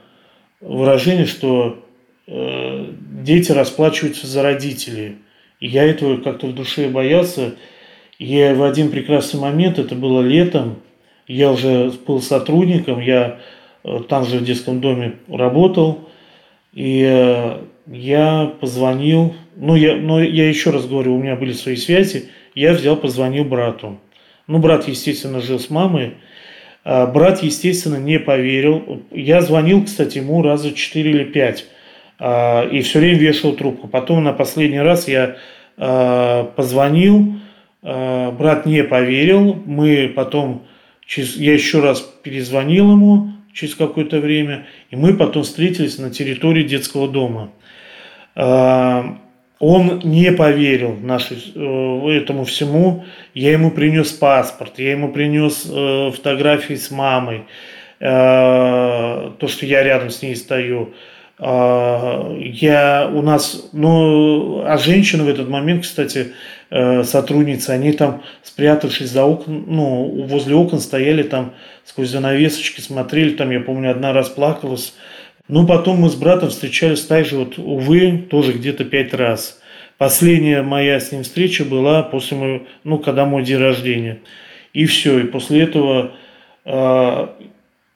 выражение, 0.60 1.25
что 1.25 1.82
э, 2.27 2.88
дети 3.24 3.53
расплачиваются 3.53 4.27
за 4.27 4.44
родителей. 4.44 5.15
И 5.62 5.68
я 5.68 5.86
этого 5.86 6.18
как-то 6.18 6.48
в 6.48 6.53
душе 6.53 6.89
боялся. 6.89 7.56
И 8.20 8.53
в 8.53 8.63
один 8.63 8.91
прекрасный 8.91 9.39
момент, 9.39 9.80
это 9.80 9.96
было 9.96 10.22
летом, 10.22 10.82
я 11.27 11.53
уже 11.53 11.89
был 12.06 12.22
сотрудником, 12.22 13.00
я 13.00 13.39
там 14.08 14.26
же 14.26 14.38
в 14.38 14.44
детском 14.44 14.80
доме 14.80 15.16
работал, 15.28 16.10
и 16.74 17.04
э, 17.06 17.62
я 17.88 18.54
позвонил, 18.60 19.36
ну 19.56 19.76
я, 19.76 19.96
но 19.96 20.22
я 20.22 20.48
еще 20.48 20.70
раз 20.70 20.88
говорю, 20.88 21.16
у 21.16 21.22
меня 21.22 21.36
были 21.36 21.52
свои 21.52 21.76
связи, 21.76 22.30
я 22.56 22.74
взял, 22.74 22.96
позвонил 22.96 23.44
брату. 23.44 24.00
Ну, 24.48 24.60
брат, 24.60 24.88
естественно, 24.88 25.42
жил 25.42 25.60
с 25.60 25.70
мамой, 25.70 26.16
а 26.84 27.08
брат, 27.08 27.44
естественно, 27.44 27.98
не 27.98 28.20
поверил. 28.20 29.04
Я 29.12 29.42
звонил, 29.42 29.86
кстати, 29.86 30.17
ему 30.17 30.41
раза 30.41 30.74
4 30.74 31.10
или 31.10 31.24
5, 31.24 31.65
а, 32.20 32.67
и 32.67 32.82
все 32.82 33.00
время 33.00 33.20
вешал 33.20 33.54
трубку. 33.54 33.88
Потом 33.88 34.24
на 34.24 34.34
последний 34.34 34.80
раз 34.80 35.08
я 35.08 35.38
а, 35.78 36.46
позвонил, 36.56 37.36
брат 37.82 38.67
не 38.67 38.84
поверил, 38.84 39.60
мы 39.65 40.12
потом, 40.15 40.67
я 41.08 41.54
еще 41.54 41.80
раз 41.80 42.02
перезвонил 42.22 42.91
ему, 42.91 43.32
через 43.54 43.76
какое-то 43.76 44.20
время, 44.20 44.68
и 44.90 44.96
мы 44.96 45.16
потом 45.16 45.44
встретились 45.44 45.98
на 45.98 46.10
территории 46.10 46.64
детского 46.64 47.08
дома. 47.08 47.52
А, 48.36 49.18
он 49.62 50.00
не 50.04 50.32
поверил 50.32 50.96
нашей, 50.96 51.38
э, 51.54 52.18
этому 52.18 52.46
всему. 52.46 53.06
Я 53.36 53.52
ему 53.52 53.70
принес 53.70 54.12
паспорт, 54.12 54.80
я 54.80 54.92
ему 54.92 55.10
принес 55.10 55.70
э, 55.72 56.12
фотографии 56.12 56.74
с 56.74 56.90
мамой, 56.90 57.44
э, 58.00 58.04
то, 59.38 59.48
что 59.48 59.68
я 59.68 59.84
рядом 59.84 60.10
с 60.10 60.24
ней 60.24 60.36
стою. 60.36 60.94
А, 61.41 62.34
я 62.39 63.12
у 63.13 63.21
нас, 63.21 63.69
ну, 63.73 64.63
а 64.65 64.77
женщины 64.77 65.23
в 65.23 65.27
этот 65.27 65.49
момент, 65.49 65.84
кстати, 65.84 66.34
Э, 66.73 67.04
сотрудницы, 67.04 67.71
они 67.71 67.91
там, 67.91 68.23
спрятавшись 68.43 69.10
за 69.10 69.25
окон, 69.25 69.65
ну, 69.67 70.25
возле 70.25 70.56
окон 70.56 70.80
стояли 70.80 71.21
там, 71.21 71.54
сквозь 71.84 72.08
занавесочки 72.08 72.80
смотрели, 72.80 73.32
там, 73.32 73.51
я 73.51 73.60
помню, 73.60 73.91
одна 73.91 74.13
расплакалась. 74.13 74.95
Ну, 75.49 75.67
потом 75.67 75.97
мы 75.97 76.10
с 76.10 76.15
братом 76.15 76.47
встречались 76.47 77.01
также, 77.01 77.36
вот, 77.36 77.58
увы, 77.58 78.25
тоже 78.30 78.54
где-то 78.54 78.86
пять 78.86 79.13
раз. 79.13 79.62
Последняя 79.97 80.62
моя 80.62 81.01
с 81.01 81.12
ним 81.12 81.23
встреча 81.23 81.65
была 81.65 82.04
после 82.04 82.38
моего, 82.38 82.65
ну, 82.86 82.99
когда 82.99 83.25
мой 83.25 83.43
день 83.43 83.58
рождения. 83.58 84.19
И 84.71 84.86
все, 84.86 85.19
и 85.19 85.23
после 85.23 85.63
этого 85.63 86.13
э, 86.63 87.27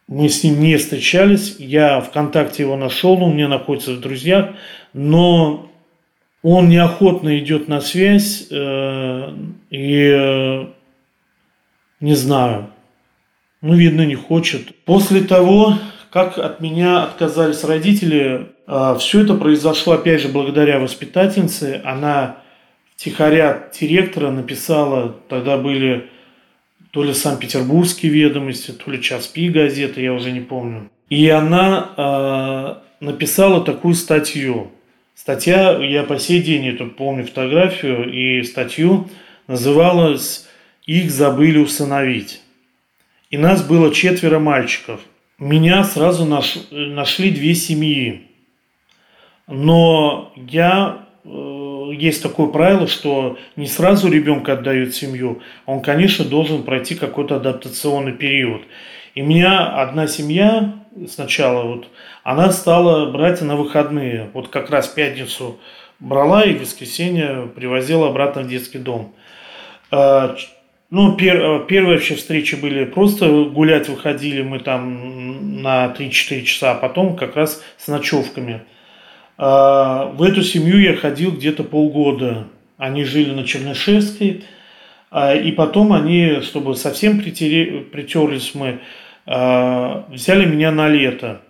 мы 0.08 0.30
с 0.30 0.44
ним 0.44 0.60
не 0.60 0.78
встречались. 0.78 1.56
Я 1.60 2.00
ВКонтакте 2.02 2.64
его 2.64 2.76
нашел, 2.76 3.22
он 3.24 3.36
меня 3.36 3.48
находится 3.48 3.94
в 3.94 4.00
друзьях, 4.00 4.52
но 4.94 5.70
он 6.44 6.70
неохотно 6.70 7.40
идет 7.40 7.68
на 7.68 7.82
связь 7.82 8.48
э, 8.52 9.34
и 9.72 10.12
э, 10.14 10.66
не 12.02 12.14
знаю, 12.14 12.70
ну, 13.62 13.74
видно, 13.74 14.06
не 14.06 14.14
хочет. 14.14 14.76
После 14.86 15.22
того, 15.22 15.74
как 16.12 16.38
от 16.38 16.60
меня 16.60 17.02
отказались 17.02 17.64
родители, 17.64 18.50
э, 18.68 18.96
все 19.00 19.22
это 19.22 19.34
произошло, 19.34 19.94
опять 19.94 20.22
же, 20.22 20.28
благодаря 20.28 20.80
воспитательнице. 20.80 21.82
Она 21.84 22.38
втихаря 22.96 23.70
директора 23.78 24.30
написала, 24.30 25.16
тогда 25.28 25.58
были 25.58 26.12
то 26.96 27.04
ли 27.04 27.14
Санкт-Петербургские 27.14 28.10
ведомости, 28.10 28.72
то 28.72 28.90
ли 28.90 29.02
час 29.02 29.28
пи 29.28 29.50
газеты, 29.50 30.02
я 30.02 30.14
уже 30.14 30.32
не 30.32 30.40
помню. 30.40 30.90
И 31.10 31.28
она 31.28 31.90
э, 33.02 33.04
написала 33.06 33.60
такую 33.66 33.96
статью. 33.96 34.72
Статья, 35.14 35.78
я 35.84 36.04
по 36.04 36.18
сей 36.18 36.42
день 36.42 36.70
эту 36.70 36.88
помню 36.88 37.26
фотографию 37.26 38.10
и 38.10 38.44
статью, 38.44 39.10
называлась 39.48 40.48
«Их 40.86 41.12
забыли 41.12 41.58
усыновить». 41.58 42.42
И 43.30 43.38
нас 43.38 43.62
было 43.62 43.94
четверо 43.94 44.40
мальчиков. 44.40 45.02
Меня 45.38 45.84
сразу 45.84 46.24
наш, 46.24 46.58
нашли 46.72 47.30
две 47.30 47.56
семьи. 47.56 48.22
Но 49.48 50.32
я 50.38 51.00
э, 51.02 51.05
есть 51.92 52.24
такое 52.24 52.48
правило, 52.48 52.88
что 52.88 53.38
не 53.56 53.68
сразу 53.68 54.12
ребенка 54.12 54.54
отдают 54.54 54.94
в 54.94 54.96
семью, 54.96 55.42
он, 55.66 55.82
конечно, 55.82 56.26
должен 56.26 56.64
пройти 56.64 56.96
какой-то 56.96 57.38
адаптационный 57.38 58.14
период. 58.14 58.62
И 59.16 59.22
меня 59.22 59.68
одна 59.82 60.08
семья 60.08 60.76
сначала, 61.10 61.64
вот, 61.64 61.88
она 62.24 62.52
стала 62.52 63.12
брать 63.12 63.42
на 63.42 63.56
выходные. 63.56 64.30
Вот 64.34 64.50
как 64.50 64.70
раз 64.70 64.88
пятницу 64.88 65.60
брала 66.00 66.44
и 66.44 66.54
в 66.54 66.62
воскресенье 66.62 67.50
привозила 67.56 68.10
обратно 68.10 68.42
в 68.42 68.48
детский 68.48 68.78
дом. 68.78 69.14
А, 69.92 70.36
ну, 70.90 71.14
пер, 71.16 71.66
первые 71.66 71.96
вообще 71.96 72.16
встречи 72.16 72.56
были 72.56 72.86
просто 72.86 73.28
гулять 73.28 73.90
выходили 73.90 74.42
мы 74.42 74.60
там 74.60 75.62
на 75.62 75.88
3-4 75.88 76.42
часа, 76.44 76.72
а 76.72 76.76
потом 76.76 77.16
как 77.16 77.36
раз 77.36 77.64
с 77.78 77.88
ночевками. 77.88 78.62
А, 79.38 80.06
в 80.06 80.24
эту 80.24 80.44
семью 80.44 80.80
я 80.80 80.96
ходил 80.96 81.32
где-то 81.32 81.64
полгода. 81.64 82.48
Они 82.78 83.04
жили 83.04 83.32
на 83.32 83.46
Чернышевской. 83.46 84.44
А, 85.12 85.36
и 85.36 85.52
потом 85.52 85.94
они, 85.94 86.42
чтобы 86.42 86.76
совсем 86.76 87.20
притерлись 87.20 88.56
мы, 88.56 88.80
а, 89.26 90.06
взяли 90.10 90.46
меня 90.46 90.72
на 90.72 90.88
лето. 90.88 91.42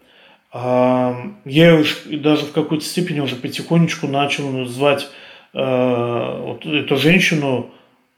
Я 0.53 1.75
уж 1.75 2.03
даже 2.05 2.45
в 2.45 2.53
какой-то 2.53 2.85
степени 2.85 3.19
уже 3.19 3.35
потихонечку 3.35 4.07
начал 4.07 4.65
звать 4.65 5.09
вот 5.51 6.65
эту 6.65 6.95
женщину 6.95 7.71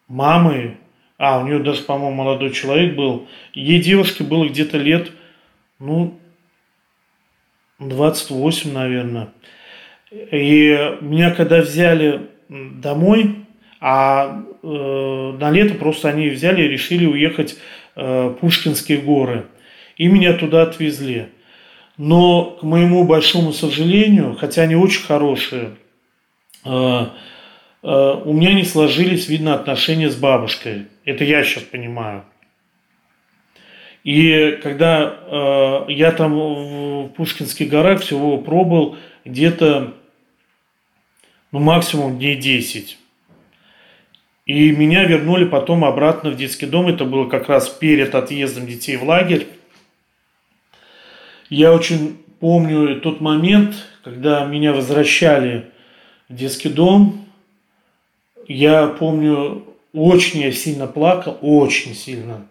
мамой. 0.08 0.78
А, 1.18 1.40
у 1.40 1.48
нее 1.48 1.60
даже, 1.60 1.82
по-моему, 1.82 2.16
молодой 2.16 2.52
человек 2.52 2.96
был. 2.96 3.28
Ей 3.54 3.82
девушке 3.82 4.24
было 4.24 4.48
где-то 4.48 4.78
лет, 4.78 5.12
ну, 5.80 6.20
28, 7.80 8.72
наверное. 8.72 9.30
И 10.12 10.98
меня 11.02 11.32
когда 11.32 11.62
взяли 11.62 12.22
домой, 12.50 13.36
а 13.80 14.44
на 14.64 15.52
лето 15.52 15.76
просто 15.76 16.10
они 16.10 16.30
взяли 16.30 16.64
и 16.64 16.68
решили 16.68 17.06
уехать 17.06 17.58
в 17.96 18.38
Пушкинские 18.40 19.00
горы. 19.00 19.46
И 19.98 20.08
меня 20.08 20.34
туда 20.34 20.64
отвезли. 20.64 21.28
Но, 21.98 22.58
к 22.60 22.64
моему 22.64 23.04
большому 23.06 23.52
сожалению, 23.52 24.36
хотя 24.40 24.62
они 24.62 24.76
очень 24.76 25.04
хорошие, 25.04 25.72
у 26.64 27.10
меня 28.34 28.54
не 28.54 28.64
сложились, 28.64 29.28
видно, 29.28 29.56
отношения 29.56 30.10
с 30.10 30.16
бабушкой. 30.16 30.86
Это 31.06 31.24
я 31.24 31.44
сейчас 31.44 31.64
понимаю. 31.64 32.24
И 34.04 34.60
когда 34.64 35.16
э, 35.28 35.92
я 35.92 36.12
там 36.12 36.34
в 36.34 37.10
Пушкинских 37.10 37.68
горах 37.68 38.02
всего 38.02 38.38
пробыл 38.38 38.96
где-то 39.26 39.96
ну, 41.60 41.64
максимум 41.64 42.18
дней 42.18 42.36
10. 42.36 42.98
И 44.46 44.72
меня 44.72 45.06
вернули 45.06 45.46
потом 45.46 45.84
обратно 45.84 46.30
в 46.30 46.38
детский 46.38 46.68
дом. 46.68 46.88
Это 46.88 47.04
было 47.04 47.28
как 47.28 47.50
раз 47.50 47.68
перед 47.68 48.14
отъездом 48.14 48.68
детей 48.68 48.96
в 48.96 49.04
лагерь. 49.04 49.48
Я 51.50 51.74
очень 51.74 52.18
помню 52.40 53.02
тот 53.02 53.22
момент, 53.22 53.76
когда 54.04 54.46
меня 54.46 54.72
возвращали 54.72 55.72
в 56.30 56.36
детский 56.36 56.70
дом. 56.70 57.26
Я 58.48 58.88
помню, 58.88 59.66
очень 59.94 60.42
я 60.42 60.52
сильно 60.52 60.88
плакал, 60.88 61.38
очень 61.42 61.96
сильно 61.96 62.48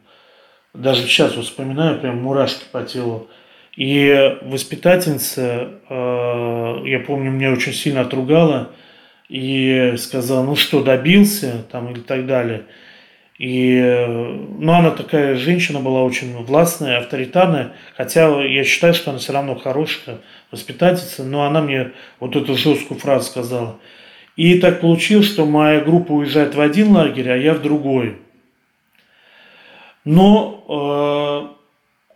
даже 0.75 1.03
сейчас 1.03 1.33
вспоминаю, 1.33 2.01
прям 2.01 2.23
мурашки 2.23 2.65
по 2.71 2.83
телу. 2.83 3.29
И 3.77 4.37
воспитательница, 4.43 5.71
э, 5.89 6.83
я 6.87 7.01
помню, 7.07 7.31
меня 7.31 7.53
очень 7.53 7.73
сильно 7.73 8.03
отругала 8.03 8.73
и 9.29 9.95
сказала, 9.99 10.45
ну 10.45 10.57
что, 10.57 10.83
добился, 10.83 11.65
там, 11.71 11.91
или 11.93 12.01
так 12.01 12.27
далее. 12.27 12.65
И, 13.39 13.79
ну, 14.59 14.73
она 14.73 14.91
такая 14.91 15.37
женщина 15.37 15.81
была 15.81 16.03
очень 16.05 16.35
властная, 16.45 16.99
авторитарная, 16.99 17.73
хотя 17.95 18.43
я 18.43 18.65
считаю, 18.65 18.95
что 18.95 19.11
она 19.11 19.19
все 19.19 19.33
равно 19.35 19.55
хорошая 19.57 20.19
воспитательница, 20.51 21.23
но 21.23 21.45
она 21.45 21.61
мне 21.61 21.93
вот 22.19 22.35
эту 22.35 22.57
жесткую 22.57 22.99
фразу 22.99 23.27
сказала. 23.27 23.79
И 24.37 24.59
так 24.59 24.81
получилось, 24.81 25.27
что 25.27 25.45
моя 25.45 25.81
группа 25.81 26.13
уезжает 26.13 26.55
в 26.55 26.61
один 26.61 26.93
лагерь, 26.93 27.31
а 27.31 27.37
я 27.37 27.53
в 27.53 27.63
другой. 27.63 28.17
Но 30.05 31.53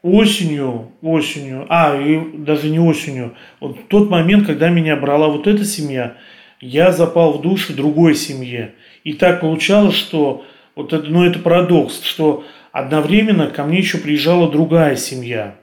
э, 0.03 0.09
осенью, 0.09 0.93
осенью, 1.03 1.67
а, 1.69 2.01
и 2.01 2.19
даже 2.39 2.69
не 2.69 2.79
осенью, 2.79 3.35
вот 3.59 3.89
тот 3.89 4.09
момент, 4.09 4.47
когда 4.47 4.69
меня 4.71 4.97
брала 4.97 5.29
вот 5.29 5.47
эта 5.47 5.65
семья, 5.65 6.17
я 6.61 6.93
запал 6.93 7.39
в 7.39 7.43
душу 7.43 7.75
другой 7.75 8.15
семье. 8.15 8.75
И 9.05 9.15
так 9.15 9.41
получалось, 9.41 9.95
что, 9.95 10.45
вот 10.75 10.93
это, 10.93 11.07
ну 11.09 11.25
это 11.25 11.39
парадокс, 11.39 12.03
что 12.03 12.45
одновременно 12.73 13.49
ко 13.49 13.65
мне 13.65 13.79
еще 13.79 13.99
приезжала 13.99 14.51
другая 14.51 14.97
семья. 14.97 15.57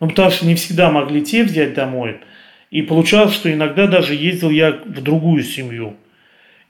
Ну, 0.00 0.08
потому 0.08 0.30
что 0.30 0.46
не 0.46 0.54
всегда 0.54 0.90
могли 0.90 1.22
те 1.22 1.42
взять 1.42 1.74
домой. 1.74 2.18
И 2.70 2.82
получалось, 2.82 3.34
что 3.34 3.52
иногда 3.52 3.86
даже 3.86 4.14
ездил 4.14 4.50
я 4.50 4.72
в 4.72 5.02
другую 5.02 5.42
семью. 5.42 5.96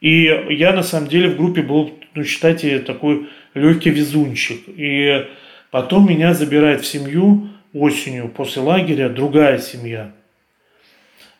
И 0.01 0.25
я 0.51 0.73
на 0.73 0.83
самом 0.83 1.09
деле 1.09 1.29
в 1.29 1.37
группе 1.37 1.61
был, 1.61 1.93
ну, 2.15 2.25
считайте, 2.25 2.79
такой 2.79 3.29
легкий 3.55 3.91
везунчик. 3.91 4.61
И 4.69 5.27
потом 5.71 6.09
меня 6.09 6.33
забирает 6.33 6.83
в 6.83 6.87
семью 6.87 7.49
осенью 7.75 8.29
после 8.29 8.63
лагеря 8.63 9.11
другая 9.11 9.59
семья. 9.59 10.13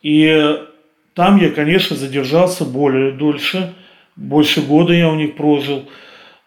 И 0.03 0.59
там 1.13 1.37
я, 1.37 1.49
конечно, 1.49 1.95
задержался 1.95 2.65
более 2.65 3.11
дольше, 3.11 3.73
больше 4.15 4.61
года 4.61 4.93
я 4.93 5.09
у 5.09 5.15
них 5.15 5.35
прожил. 5.35 5.89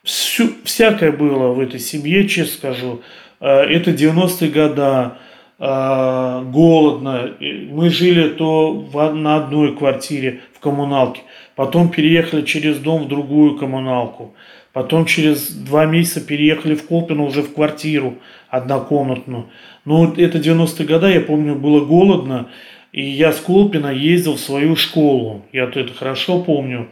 Всю, 0.03 0.51
всякое 0.65 1.13
было 1.13 1.53
в 1.53 1.61
этой 1.61 1.81
семье, 1.81 2.27
честно 2.29 2.55
скажу. 2.55 3.03
Э, 3.41 3.61
это 3.61 3.91
90-е 3.91 4.51
годы, 4.51 5.11
э, 5.59 6.43
голодно. 6.53 7.35
Мы 7.41 7.91
жили 7.91 8.31
то 8.31 8.89
на 9.15 9.37
одной 9.37 9.77
квартире 9.77 10.41
в 10.55 10.61
коммуналке, 10.61 11.23
потом 11.55 11.91
переехали 11.91 12.43
через 12.43 12.79
дом 12.79 13.05
в 13.05 13.09
другую 13.09 13.57
коммуналку. 13.57 14.35
Потом 14.73 15.05
через 15.05 15.51
два 15.51 15.85
месяца 15.85 16.21
переехали 16.21 16.75
в 16.75 16.87
Колпино 16.87 17.25
уже 17.25 17.43
в 17.43 17.53
квартиру 17.53 18.15
однокомнатную. 18.49 19.51
Но 19.85 20.07
вот 20.07 20.19
это 20.19 20.39
90-е 20.39 20.87
годы, 20.87 21.13
я 21.13 21.21
помню, 21.21 21.57
было 21.57 21.85
голодно. 21.85 22.49
И 22.93 23.03
я 23.03 23.33
с 23.33 23.41
Колпина 23.41 23.93
ездил 23.93 24.35
в 24.35 24.41
свою 24.41 24.77
школу. 24.77 25.47
Я 25.53 25.65
это 25.65 25.93
хорошо 25.95 26.43
помню. 26.43 26.89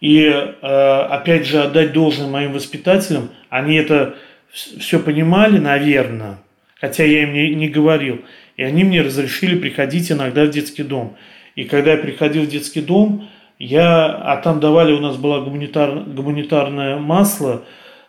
И 0.00 0.24
э, 0.24 0.50
опять 0.60 1.46
же 1.46 1.62
отдать 1.62 1.92
должное 1.92 2.26
моим 2.26 2.52
воспитателям. 2.52 3.30
Они 3.50 3.76
это 3.76 4.16
все 4.50 4.98
понимали, 4.98 5.58
наверное. 5.58 6.38
Хотя 6.80 7.04
я 7.04 7.22
им 7.24 7.34
не, 7.34 7.54
не 7.54 7.68
говорил. 7.68 8.22
И 8.56 8.62
они 8.62 8.84
мне 8.84 9.02
разрешили 9.02 9.58
приходить 9.58 10.10
иногда 10.10 10.44
в 10.44 10.50
детский 10.50 10.82
дом. 10.82 11.16
И 11.54 11.64
когда 11.64 11.92
я 11.92 11.96
приходил 11.98 12.44
в 12.44 12.48
детский 12.48 12.80
дом, 12.80 13.28
я, 13.58 14.06
а 14.06 14.36
там 14.38 14.60
давали, 14.60 14.92
у 14.92 15.00
нас 15.00 15.16
было 15.16 15.40
гуманитар, 15.40 16.00
гуманитарное 16.00 16.98
масло 16.98 17.64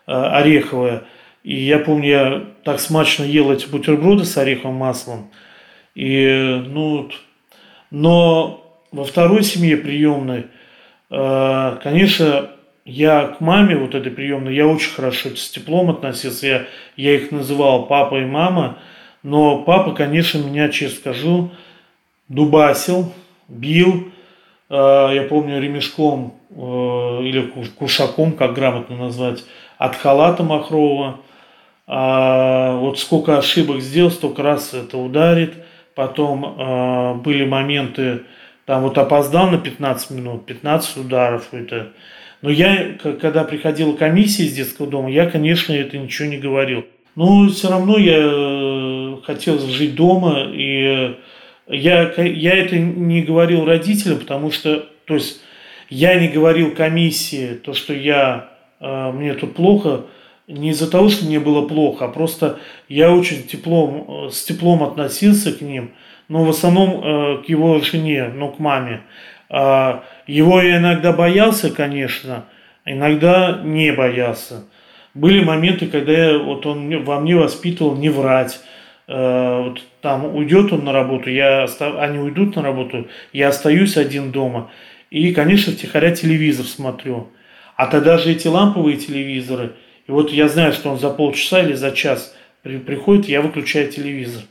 э, 0.06 0.12
ореховое. 0.12 1.04
И 1.44 1.54
я 1.56 1.78
помню, 1.78 2.08
я 2.08 2.44
так 2.64 2.80
смачно 2.80 3.24
ел 3.24 3.50
эти 3.50 3.66
бутерброды 3.66 4.24
с 4.24 4.36
ореховым 4.36 4.76
маслом. 4.76 5.30
И, 5.98 6.62
ну, 6.66 7.10
но 7.90 8.64
во 8.92 9.04
второй 9.04 9.42
семье 9.42 9.76
приемной, 9.76 10.46
э, 11.10 11.78
конечно, 11.82 12.50
я 12.84 13.26
к 13.26 13.40
маме 13.40 13.76
вот 13.76 13.94
этой 13.94 14.12
приемной, 14.12 14.54
я 14.54 14.66
очень 14.66 14.92
хорошо 14.92 15.34
с 15.34 15.50
теплом 15.50 15.90
относился. 15.90 16.46
Я, 16.46 16.66
я 16.96 17.14
их 17.16 17.32
называл 17.32 17.86
папа 17.86 18.20
и 18.20 18.24
мама. 18.24 18.78
Но 19.22 19.62
папа, 19.62 19.92
конечно, 19.92 20.38
меня, 20.38 20.68
честно 20.68 20.98
скажу, 20.98 21.50
дубасил, 22.28 23.12
бил, 23.48 24.12
Э, 24.70 25.10
я 25.14 25.22
помню, 25.22 25.60
ремешком 25.60 26.34
э, 26.50 26.54
или 26.54 27.50
кушаком, 27.78 28.32
как 28.32 28.54
грамотно 28.54 28.96
назвать, 28.96 29.44
от 29.78 29.96
халата 29.96 30.42
махрового. 30.42 31.20
А 31.86 32.76
вот 32.76 32.98
сколько 32.98 33.38
ошибок 33.38 33.80
сделал, 33.80 34.10
столько 34.10 34.42
раз 34.42 34.74
это 34.74 34.98
ударит. 34.98 35.54
Потом 35.98 36.44
э, 36.44 37.14
были 37.24 37.44
моменты, 37.44 38.20
там 38.66 38.82
вот 38.82 38.96
опоздал 38.98 39.50
на 39.50 39.58
15 39.58 40.10
минут, 40.12 40.46
15 40.46 40.98
ударов. 40.98 41.48
Это. 41.50 41.88
Но 42.40 42.50
я, 42.50 42.94
когда 43.20 43.42
приходила 43.42 43.94
комиссия 43.94 44.44
из 44.44 44.52
детского 44.52 44.86
дома, 44.86 45.10
я, 45.10 45.28
конечно, 45.28 45.72
это 45.72 45.98
ничего 45.98 46.28
не 46.28 46.38
говорил. 46.38 46.86
Но 47.16 47.48
все 47.48 47.68
равно 47.68 47.98
я 47.98 49.18
хотел 49.24 49.58
жить 49.58 49.96
дома 49.96 50.44
и 50.52 51.16
я, 51.66 52.12
я 52.16 52.56
это 52.56 52.78
не 52.78 53.22
говорил 53.22 53.64
родителям, 53.64 54.20
потому 54.20 54.52
что, 54.52 54.86
то 55.04 55.14
есть, 55.14 55.40
я 55.90 56.14
не 56.14 56.28
говорил 56.28 56.76
комиссии, 56.76 57.54
то, 57.54 57.74
что 57.74 57.92
я, 57.92 58.50
э, 58.78 59.10
мне 59.10 59.34
тут 59.34 59.56
плохо, 59.56 60.02
не 60.48 60.70
из-за 60.70 60.90
того, 60.90 61.08
что 61.08 61.26
мне 61.26 61.38
было 61.38 61.66
плохо, 61.66 62.06
а 62.06 62.08
просто 62.08 62.58
я 62.88 63.12
очень 63.12 63.44
теплом, 63.44 64.26
э, 64.26 64.30
с 64.30 64.44
теплом 64.44 64.82
относился 64.82 65.52
к 65.52 65.60
ним, 65.60 65.92
но 66.28 66.44
в 66.44 66.50
основном 66.50 67.00
э, 67.02 67.42
к 67.44 67.48
его 67.48 67.78
жене, 67.80 68.30
ну, 68.34 68.50
к 68.50 68.58
маме. 68.58 69.02
Э, 69.50 70.00
его 70.26 70.60
я 70.60 70.78
иногда 70.78 71.12
боялся, 71.12 71.70
конечно, 71.70 72.46
иногда 72.84 73.60
не 73.62 73.92
боялся. 73.92 74.64
Были 75.14 75.44
моменты, 75.44 75.86
когда 75.86 76.12
я, 76.12 76.38
вот 76.38 76.66
он 76.66 77.04
во 77.04 77.20
мне 77.20 77.36
воспитывал 77.36 77.96
не 77.96 78.08
врать, 78.08 78.60
Э, 79.08 79.62
вот 79.62 79.80
там 80.02 80.36
уйдет 80.36 80.70
он 80.72 80.84
на 80.84 80.92
работу, 80.92 81.30
я, 81.30 81.66
они 81.80 82.18
уйдут 82.18 82.54
на 82.56 82.62
работу, 82.62 83.08
я 83.32 83.48
остаюсь 83.48 83.96
один 83.96 84.30
дома. 84.30 84.70
И, 85.10 85.32
конечно, 85.32 85.72
втихаря 85.72 86.10
телевизор 86.14 86.66
смотрю. 86.66 87.28
А 87.74 87.86
тогда 87.86 88.18
же 88.18 88.32
эти 88.32 88.46
ламповые 88.48 88.98
телевизоры, 88.98 89.72
и 90.08 90.10
вот 90.10 90.32
я 90.32 90.48
знаю, 90.48 90.72
что 90.72 90.90
он 90.90 90.98
за 90.98 91.10
полчаса 91.10 91.60
или 91.60 91.74
за 91.74 91.92
час 91.92 92.34
приходит, 92.62 93.28
я 93.28 93.42
выключаю 93.42 93.92
телевизор. 93.92 94.42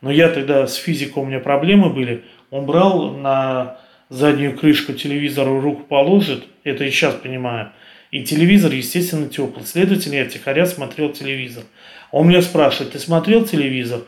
Но 0.00 0.10
я 0.10 0.28
тогда 0.28 0.66
с 0.66 0.74
физикой 0.74 1.22
у 1.22 1.26
меня 1.26 1.38
проблемы 1.38 1.88
были. 1.88 2.24
Он 2.50 2.66
брал 2.66 3.12
на 3.12 3.78
заднюю 4.08 4.58
крышку 4.58 4.92
телевизора 4.92 5.60
руку 5.60 5.84
положит, 5.84 6.44
это 6.64 6.84
и 6.84 6.90
сейчас 6.90 7.14
понимаю. 7.14 7.70
И 8.10 8.24
телевизор, 8.24 8.72
естественно, 8.72 9.28
теплый. 9.28 9.64
Следовательно, 9.64 10.16
я 10.16 10.24
втихаря 10.24 10.66
смотрел 10.66 11.10
телевизор. 11.10 11.64
Он 12.10 12.28
меня 12.28 12.42
спрашивает, 12.42 12.92
ты 12.92 12.98
смотрел 12.98 13.44
телевизор? 13.44 14.00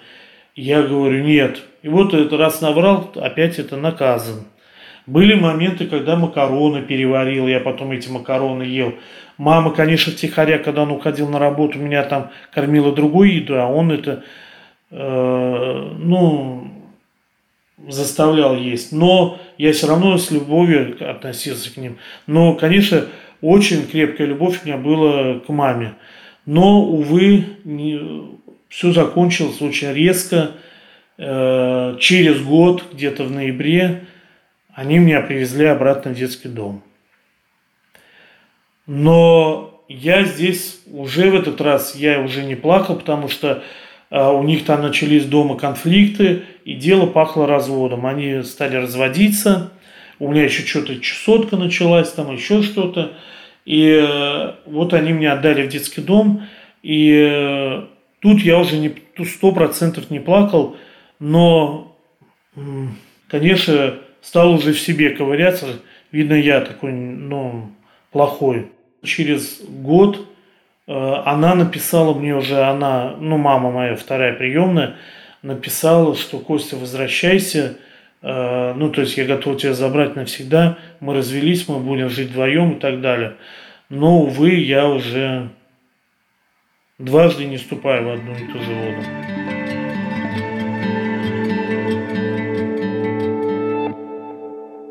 Я 0.56 0.82
говорю, 0.82 1.22
нет. 1.22 1.62
И 1.82 1.88
вот 1.88 2.14
этот 2.14 2.32
раз 2.32 2.60
наврал, 2.60 3.12
опять 3.14 3.58
это 3.58 3.76
наказан. 3.76 4.44
Были 5.06 5.34
моменты, 5.34 5.86
когда 5.86 6.16
макароны 6.16 6.82
переварил, 6.82 7.46
я 7.46 7.60
потом 7.60 7.92
эти 7.92 8.08
макароны 8.08 8.64
ел. 8.64 8.94
Мама, 9.38 9.70
конечно, 9.70 10.12
втихаря, 10.12 10.59
когда 10.59 10.83
он 10.83 10.90
уходил 10.90 11.29
на 11.29 11.38
работу, 11.38 11.79
меня 11.79 12.03
там 12.05 12.31
кормила 12.53 12.92
другой 12.92 13.33
еду, 13.33 13.61
а 13.61 13.66
он 13.66 13.92
это, 13.92 14.25
э, 14.90 15.90
ну, 15.99 16.70
заставлял 17.88 18.57
есть. 18.57 18.92
Но 18.92 19.38
я 19.59 19.72
все 19.72 19.88
равно 19.88 20.16
с 20.16 20.31
любовью 20.31 20.96
относился 21.09 21.72
к 21.72 21.77
ним. 21.77 21.99
Но, 22.27 22.55
конечно, 22.55 23.07
очень 23.42 23.87
крепкая 23.87 24.27
любовь 24.27 24.61
у 24.62 24.66
меня 24.66 24.79
была 24.79 25.40
к 25.40 25.49
маме. 25.51 25.94
Но, 26.46 26.81
увы, 26.83 27.44
не, 27.64 28.01
все 28.68 28.92
закончилось 28.92 29.61
очень 29.61 29.92
резко. 29.92 30.53
Э, 31.18 31.96
через 31.99 32.40
год, 32.42 32.85
где-то 32.92 33.25
в 33.25 33.31
ноябре, 33.31 34.05
они 34.75 34.99
меня 34.99 35.20
привезли 35.20 35.66
обратно 35.66 36.12
в 36.12 36.14
детский 36.14 36.49
дом. 36.49 36.83
Но 38.87 39.83
я 39.88 40.25
здесь 40.25 40.81
уже 40.90 41.31
в 41.31 41.35
этот 41.35 41.61
раз, 41.61 41.94
я 41.96 42.20
уже 42.20 42.44
не 42.44 42.55
плакал, 42.55 42.96
потому 42.96 43.29
что 43.29 43.62
а, 44.11 44.33
у 44.33 44.42
них 44.42 44.64
там 44.64 44.83
начались 44.83 45.25
дома 45.25 45.57
конфликты, 45.57 46.42
и 46.64 46.75
дело 46.75 47.07
пахло 47.07 47.46
разводом. 47.46 48.07
Они 48.07 48.42
стали 48.42 48.77
разводиться, 48.77 49.72
у 50.18 50.31
меня 50.31 50.44
еще 50.44 50.62
что-то 50.66 50.99
чесотка 51.01 51.57
началась, 51.57 52.11
там 52.12 52.33
еще 52.33 52.62
что-то. 52.62 53.12
И 53.64 54.01
э, 54.01 54.53
вот 54.66 54.94
они 54.94 55.11
меня 55.12 55.33
отдали 55.33 55.66
в 55.66 55.68
детский 55.68 56.01
дом, 56.01 56.46
и 56.85 57.11
э, 57.12 57.85
тут 58.20 58.40
я 58.40 58.61
уже 58.61 58.79
не 58.79 58.94
сто 59.25 59.51
процентов 59.51 60.09
не 60.09 60.20
плакал, 60.20 60.77
но, 61.18 61.96
конечно, 63.27 63.94
стал 64.22 64.53
уже 64.53 64.72
в 64.72 64.79
себе 64.79 65.11
ковыряться. 65.11 65.66
Видно, 66.12 66.35
я 66.35 66.61
такой, 66.61 66.92
ну, 66.92 67.72
плохой. 68.12 68.68
Через 69.06 69.62
год 69.62 70.26
э, 70.86 70.92
она 70.92 71.54
написала 71.54 72.12
мне 72.12 72.34
уже, 72.34 72.62
она, 72.62 73.14
ну, 73.18 73.38
мама 73.38 73.70
моя, 73.70 73.94
вторая 73.94 74.34
приемная, 74.34 74.96
написала, 75.42 76.16
что 76.16 76.38
Костя, 76.40 76.76
возвращайся, 76.76 77.78
э, 78.20 78.74
ну, 78.74 78.90
то 78.90 79.02
есть 79.02 79.16
я 79.16 79.24
готов 79.24 79.58
тебя 79.58 79.74
забрать 79.74 80.16
навсегда, 80.16 80.76
мы 81.00 81.14
развелись, 81.14 81.68
мы 81.68 81.78
будем 81.78 82.10
жить 82.10 82.30
вдвоем 82.30 82.72
и 82.72 82.80
так 82.80 83.00
далее. 83.00 83.36
Но, 83.88 84.22
увы, 84.22 84.54
я 84.54 84.88
уже 84.88 85.50
дважды 86.98 87.44
не 87.44 87.58
ступаю 87.58 88.04
в 88.04 88.10
одну 88.10 88.32
и 88.32 88.52
ту 88.52 88.58
же 88.58 88.74
воду. 88.74 89.02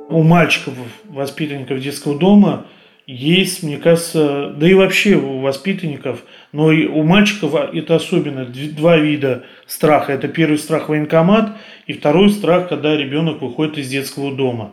У 0.09 0.23
мальчиков, 0.23 0.73
воспитанников 1.09 1.81
детского 1.81 2.17
дома, 2.17 2.67
есть, 3.07 3.61
мне 3.61 3.77
кажется, 3.77 4.53
да 4.55 4.67
и 4.67 4.73
вообще 4.73 5.15
у 5.15 5.39
воспитанников, 5.39 6.23
но 6.51 6.71
и 6.71 6.87
у 6.87 7.03
мальчиков 7.03 7.53
это 7.53 7.95
особенно 7.95 8.45
два 8.45 8.97
вида 8.97 9.43
страха. 9.67 10.13
Это 10.13 10.27
первый 10.27 10.57
страх 10.57 10.89
военкомат 10.89 11.51
и 11.85 11.93
второй 11.93 12.29
страх, 12.29 12.67
когда 12.69 12.95
ребенок 12.95 13.41
выходит 13.41 13.77
из 13.77 13.89
детского 13.89 14.33
дома. 14.33 14.71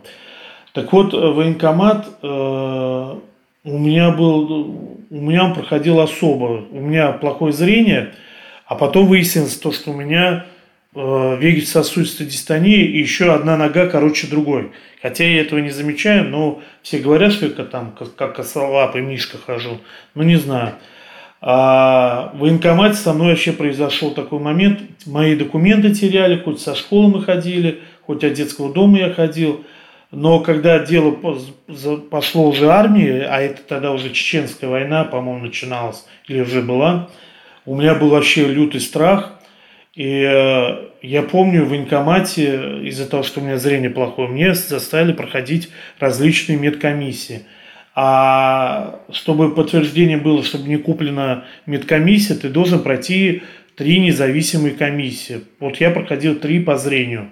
Так 0.73 0.93
вот, 0.93 1.13
военкомат 1.13 2.09
э, 2.23 2.27
у 3.65 3.79
меня 3.79 4.11
был, 4.11 5.05
у 5.11 5.21
меня 5.21 5.45
он 5.45 5.55
проходил 5.55 6.01
особо. 6.01 6.65
У 6.71 6.81
меня 6.81 7.13
плохое 7.13 7.53
зрение, 7.53 8.13
а 8.67 8.75
потом 8.75 9.07
выяснилось 9.07 9.57
то, 9.59 9.73
что 9.73 9.91
у 9.91 9.95
меня 9.95 10.47
э, 10.95 11.37
вегетососудистая 11.41 12.27
дистония 12.27 12.85
и 12.85 12.99
еще 12.99 13.33
одна 13.33 13.57
нога 13.57 13.87
короче 13.87 14.27
другой. 14.27 14.73
Хотя 15.01 15.25
я 15.25 15.41
этого 15.41 15.59
не 15.59 15.71
замечаю, 15.71 16.29
но 16.29 16.63
все 16.83 16.99
говорят, 16.99 17.33
что 17.33 17.47
я 17.47 17.53
там 17.65 17.95
как 18.17 18.37
косолапый 18.37 19.03
мишка 19.03 19.39
хожу. 19.39 19.81
Ну, 20.15 20.23
не 20.23 20.37
знаю. 20.37 20.75
А 21.45 22.31
в 22.35 22.39
военкомате 22.39 22.95
со 22.95 23.13
мной 23.13 23.31
вообще 23.31 23.53
произошел 23.53 24.13
такой 24.13 24.39
момент. 24.39 24.81
Мои 25.07 25.35
документы 25.35 25.93
теряли, 25.93 26.39
хоть 26.39 26.61
со 26.61 26.77
школы 26.77 27.09
мы 27.09 27.25
ходили, 27.25 27.81
хоть 28.07 28.23
от 28.23 28.35
детского 28.35 28.73
дома 28.73 28.99
я 28.99 29.13
ходил. 29.13 29.65
Но 30.13 30.39
когда 30.39 30.79
дело 30.79 31.11
пошло 32.11 32.49
уже 32.49 32.71
армии, 32.71 33.27
а 33.29 33.41
это 33.41 33.63
тогда 33.63 33.91
уже 33.91 34.11
чеченская 34.11 34.71
война, 34.71 35.03
по-моему, 35.03 35.47
начиналась 35.47 36.07
или 36.29 36.43
уже 36.43 36.63
была, 36.63 37.09
у 37.67 37.75
меня 37.75 37.95
был 37.97 38.11
вообще 38.11 38.47
лютый 38.47 38.81
страх. 38.81 39.33
И 39.95 40.27
э, 40.27 40.89
я 41.03 41.23
помню 41.23 41.65
в 41.65 41.69
военкомате, 41.69 42.81
из-за 42.85 43.09
того, 43.09 43.23
что 43.23 43.41
у 43.41 43.45
меня 43.45 43.59
зрение 43.59 43.91
плохое, 43.91 44.29
мне 44.29 44.55
заставили 44.55 45.13
проходить 45.13 45.71
различные 45.99 46.57
медкомиссии. 46.57 47.43
А 47.95 49.01
чтобы 49.13 49.55
подтверждение 49.55 50.17
было, 50.17 50.43
чтобы 50.43 50.67
не 50.67 50.79
куплена 50.79 51.45
медкомиссия, 51.67 52.37
ты 52.37 52.49
должен 52.49 52.83
пройти 52.83 53.43
три 53.77 54.01
независимые 54.01 54.75
комиссии. 54.75 55.43
Вот 55.61 55.77
я 55.77 55.91
проходил 55.91 56.37
три 56.37 56.61
по 56.61 56.79
зрению. 56.79 57.31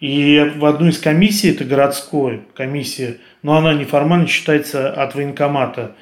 И 0.00 0.52
в 0.56 0.64
одну 0.64 0.88
из 0.88 0.98
комиссий, 0.98 1.50
это 1.50 1.64
городской 1.64 2.42
комиссия, 2.54 3.18
но 3.42 3.56
она 3.56 3.74
неформально 3.74 4.26
считается 4.26 4.92
от 4.92 5.14
военкомата, 5.14 5.94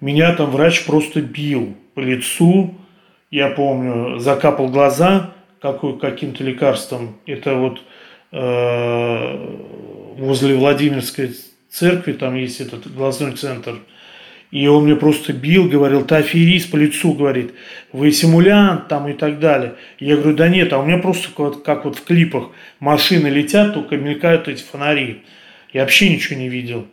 меня 0.00 0.34
там 0.34 0.50
врач 0.50 0.84
просто 0.84 1.20
бил 1.20 1.76
по 1.94 2.00
лицу, 2.00 2.74
я 3.30 3.50
помню, 3.50 4.18
закапал 4.18 4.68
глаза 4.68 5.32
какой, 5.60 5.98
каким-то 5.98 6.44
лекарством. 6.44 7.16
Это 7.26 7.54
вот 7.54 7.80
э, 8.32 9.56
возле 10.18 10.56
Владимирской 10.56 11.32
церкви, 11.68 12.12
там 12.12 12.34
есть 12.36 12.60
этот 12.60 12.92
глазной 12.92 13.32
центр. 13.32 13.76
И 14.52 14.68
он 14.68 14.84
мне 14.84 14.94
просто 14.94 15.32
бил, 15.32 15.68
говорил, 15.68 16.04
ты 16.04 16.14
аферист 16.14 16.70
по 16.70 16.76
лицу, 16.76 17.12
говорит, 17.14 17.52
вы 17.92 18.12
симулянт 18.12 18.86
там 18.88 19.08
и 19.08 19.12
так 19.12 19.40
далее. 19.40 19.74
Я 19.98 20.16
говорю, 20.16 20.36
да 20.36 20.48
нет, 20.48 20.72
а 20.72 20.78
у 20.78 20.86
меня 20.86 20.98
просто 20.98 21.28
вот, 21.36 21.64
как 21.64 21.84
вот 21.84 21.96
в 21.96 22.04
клипах 22.04 22.50
машины 22.78 23.26
летят, 23.26 23.74
только 23.74 23.96
мелькают 23.96 24.46
эти 24.46 24.62
фонари. 24.62 25.22
Я 25.72 25.82
вообще 25.82 26.08
ничего 26.08 26.38
не 26.38 26.48
видел. 26.48 26.86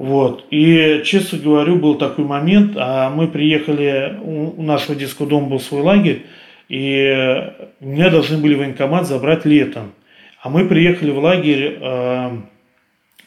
Вот. 0.00 0.46
И, 0.50 1.02
честно 1.04 1.38
говорю, 1.38 1.76
был 1.76 1.96
такой 1.96 2.24
момент, 2.24 2.72
а 2.74 3.10
мы 3.10 3.28
приехали, 3.28 4.18
у 4.22 4.62
нашего 4.62 4.94
детского 4.94 5.28
дома 5.28 5.48
был 5.48 5.60
свой 5.60 5.82
лагерь, 5.82 6.24
и 6.70 7.52
меня 7.80 8.08
должны 8.08 8.38
были 8.38 8.54
военкомат 8.54 9.06
забрать 9.06 9.44
летом. 9.44 9.92
А 10.40 10.48
мы 10.48 10.66
приехали 10.66 11.10
в 11.10 11.18
лагерь 11.18 11.76
э, 11.78 12.30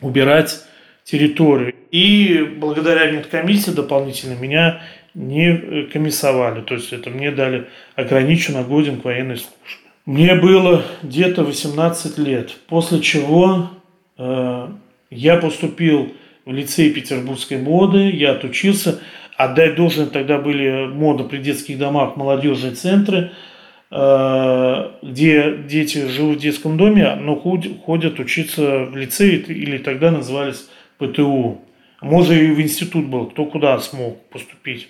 убирать 0.02 0.64
территорию. 1.04 1.76
И 1.92 2.44
благодаря 2.58 3.12
медкомиссии 3.12 3.70
дополнительно 3.70 4.34
меня 4.34 4.82
не 5.14 5.86
комиссовали. 5.94 6.62
То 6.62 6.74
есть 6.74 6.92
это 6.92 7.12
мне 7.12 7.30
дали 7.30 7.68
ограниченно 7.96 8.64
годен 8.64 9.00
к 9.00 9.06
военной 9.06 9.38
службе. 9.38 9.92
Мне 10.08 10.34
было 10.34 10.84
где-то 11.04 11.44
18 11.44 12.18
лет, 12.18 12.56
после 12.66 13.00
чего 13.00 13.70
э, 14.18 14.70
я 15.12 15.38
поступил 15.38 16.14
в 16.46 16.52
лицей 16.52 16.92
петербургской 16.92 17.58
моды, 17.58 18.10
я 18.12 18.32
отучился. 18.32 19.00
Отдать 19.38 19.76
должное, 19.76 20.06
тогда 20.06 20.38
были 20.38 20.88
моды 20.88 21.24
при 21.24 21.38
детских 21.38 21.78
домах, 21.78 22.16
молодежные 22.16 22.74
центры, 22.74 23.32
э, 23.90 24.92
где 25.02 25.58
дети 25.68 26.08
живут 26.08 26.38
в 26.38 26.42
детском 26.42 26.78
доме, 26.78 27.16
но 27.16 27.36
ходят 27.36 28.20
учиться 28.20 28.86
в 28.86 28.96
лицей, 28.96 29.38
или 29.38 29.78
тогда 29.78 30.12
назывались 30.12 30.70
ПТУ. 30.98 31.62
Может, 32.02 32.34
и 32.34 32.48
в 32.48 32.62
институт 32.62 33.08
был, 33.08 33.28
кто 33.28 33.46
куда 33.46 33.80
смог 33.80 34.22
поступить. 34.30 34.90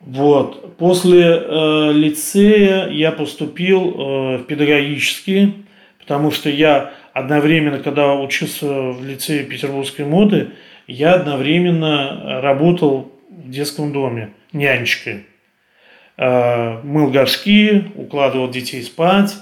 Вот. 0.00 0.76
После 0.76 1.22
э, 1.22 1.92
лицея 1.92 2.88
я 2.88 3.12
поступил 3.12 3.90
э, 3.90 4.36
в 4.38 4.44
педагогический, 4.44 5.64
потому 6.00 6.32
что 6.32 6.50
я 6.50 6.92
одновременно, 7.12 7.78
когда 7.78 8.14
учился 8.14 8.66
в 8.66 9.04
лицее 9.04 9.44
петербургской 9.44 10.04
моды, 10.04 10.50
я 10.86 11.14
одновременно 11.14 12.40
работал 12.40 13.12
в 13.30 13.50
детском 13.50 13.92
доме 13.92 14.32
нянечкой. 14.52 15.26
Э, 16.18 16.80
мыл 16.82 17.10
горшки, 17.10 17.84
укладывал 17.96 18.50
детей 18.50 18.82
спать, 18.82 19.34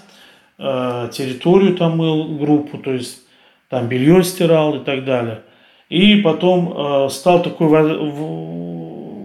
э, 0.59 1.09
территорию 1.13 1.77
там 1.77 1.97
мыл, 1.97 2.39
группу, 2.39 2.79
то 2.79 2.93
есть 2.93 3.23
там 3.69 3.89
белье 3.89 4.23
стирал 4.23 4.77
и 4.77 4.85
так 4.85 5.05
далее. 5.05 5.43
И 5.89 6.17
потом 6.17 6.73
э, 7.07 7.09
стал 7.11 7.43
такой 7.43 7.69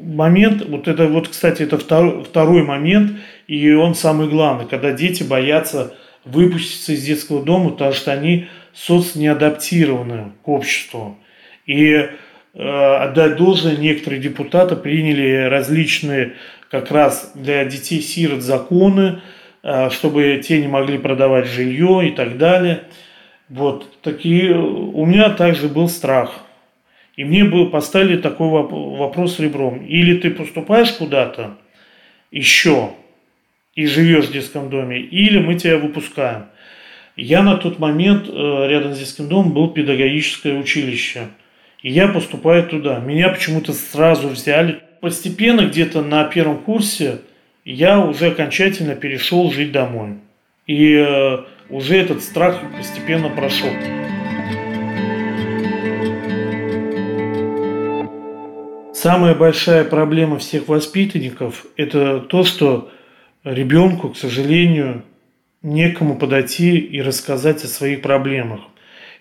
момент, 0.04 0.66
вот 0.68 0.88
это 0.88 1.08
вот, 1.08 1.28
кстати, 1.28 1.62
это 1.64 1.78
второй, 1.78 2.24
второй 2.24 2.64
момент, 2.64 3.12
и 3.48 3.72
он 3.74 3.94
самый 3.94 4.28
главный, 4.28 4.66
когда 4.66 4.92
дети 4.92 5.24
боятся 5.24 5.94
выпуститься 6.26 6.94
из 6.94 7.04
детского 7.04 7.44
дома, 7.44 7.72
потому 7.72 7.94
что 7.94 8.12
они 8.12 8.48
соцнеадаптированы 8.74 10.34
к 10.44 10.48
обществу. 10.48 11.18
И 11.66 11.94
э, 11.94 12.10
отдать 12.54 13.38
должное, 13.38 13.78
некоторые 13.78 14.22
депутаты 14.22 14.76
приняли 14.76 15.48
различные 15.48 16.34
как 16.70 16.92
раз 16.92 17.32
для 17.36 17.64
детей-сирот 17.66 18.42
законы, 18.42 19.22
э, 19.64 19.90
чтобы 19.92 20.42
те 20.46 20.60
не 20.60 20.68
могли 20.68 20.98
продавать 20.98 21.48
жилье 21.48 22.10
и 22.10 22.12
так 22.12 22.38
далее. 22.38 22.84
Вот 23.48 24.02
такие. 24.02 24.56
У 24.58 25.06
меня 25.06 25.30
также 25.30 25.68
был 25.68 25.88
страх. 25.88 26.42
И 27.16 27.24
мне 27.24 27.46
бы 27.46 27.70
поставили 27.70 28.18
такой 28.18 28.50
вопрос 28.50 29.40
ребром. 29.40 29.86
Или 29.86 30.18
ты 30.18 30.32
поступаешь 30.32 30.92
куда-то 30.92 31.58
еще, 32.32 32.92
и 33.76 33.86
живешь 33.86 34.26
в 34.26 34.32
детском 34.32 34.70
доме, 34.70 35.00
или 35.00 35.38
мы 35.38 35.56
тебя 35.56 35.78
выпускаем. 35.78 36.46
Я 37.18 37.44
на 37.44 37.58
тот 37.58 37.78
момент 37.78 38.28
э, 38.28 38.68
рядом 38.70 38.94
с 38.94 39.00
детским 39.00 39.28
домом 39.28 39.54
был 39.54 39.70
педагогическое 39.70 40.58
училище. 40.58 41.28
и 41.82 41.92
я 41.92 42.08
поступаю 42.08 42.68
туда. 42.68 43.00
Меня 43.00 43.30
почему-то 43.30 43.74
сразу 43.74 44.30
взяли. 44.30 44.82
Постепенно, 45.02 45.62
где-то 45.62 46.02
на 46.02 46.24
первом 46.24 46.58
курсе, 46.58 47.20
я 47.64 48.00
уже 48.00 48.28
окончательно 48.28 48.96
перешел 48.96 49.52
жить 49.52 49.72
домой. 49.72 50.16
И 50.68 50.94
э, 50.96 51.38
уже 51.70 51.98
этот 51.98 52.22
страх 52.22 52.62
постепенно 52.78 53.30
прошел. 53.30 53.70
Самая 58.94 59.36
большая 59.36 59.84
проблема 59.84 60.40
всех 60.40 60.68
воспитанников– 60.68 61.66
это 61.78 62.20
то, 62.20 62.44
что 62.44 62.90
ребенку, 63.46 64.10
к 64.10 64.18
сожалению, 64.18 65.04
некому 65.62 66.18
подойти 66.18 66.78
и 66.78 67.02
рассказать 67.02 67.64
о 67.64 67.68
своих 67.68 68.02
проблемах. 68.02 68.62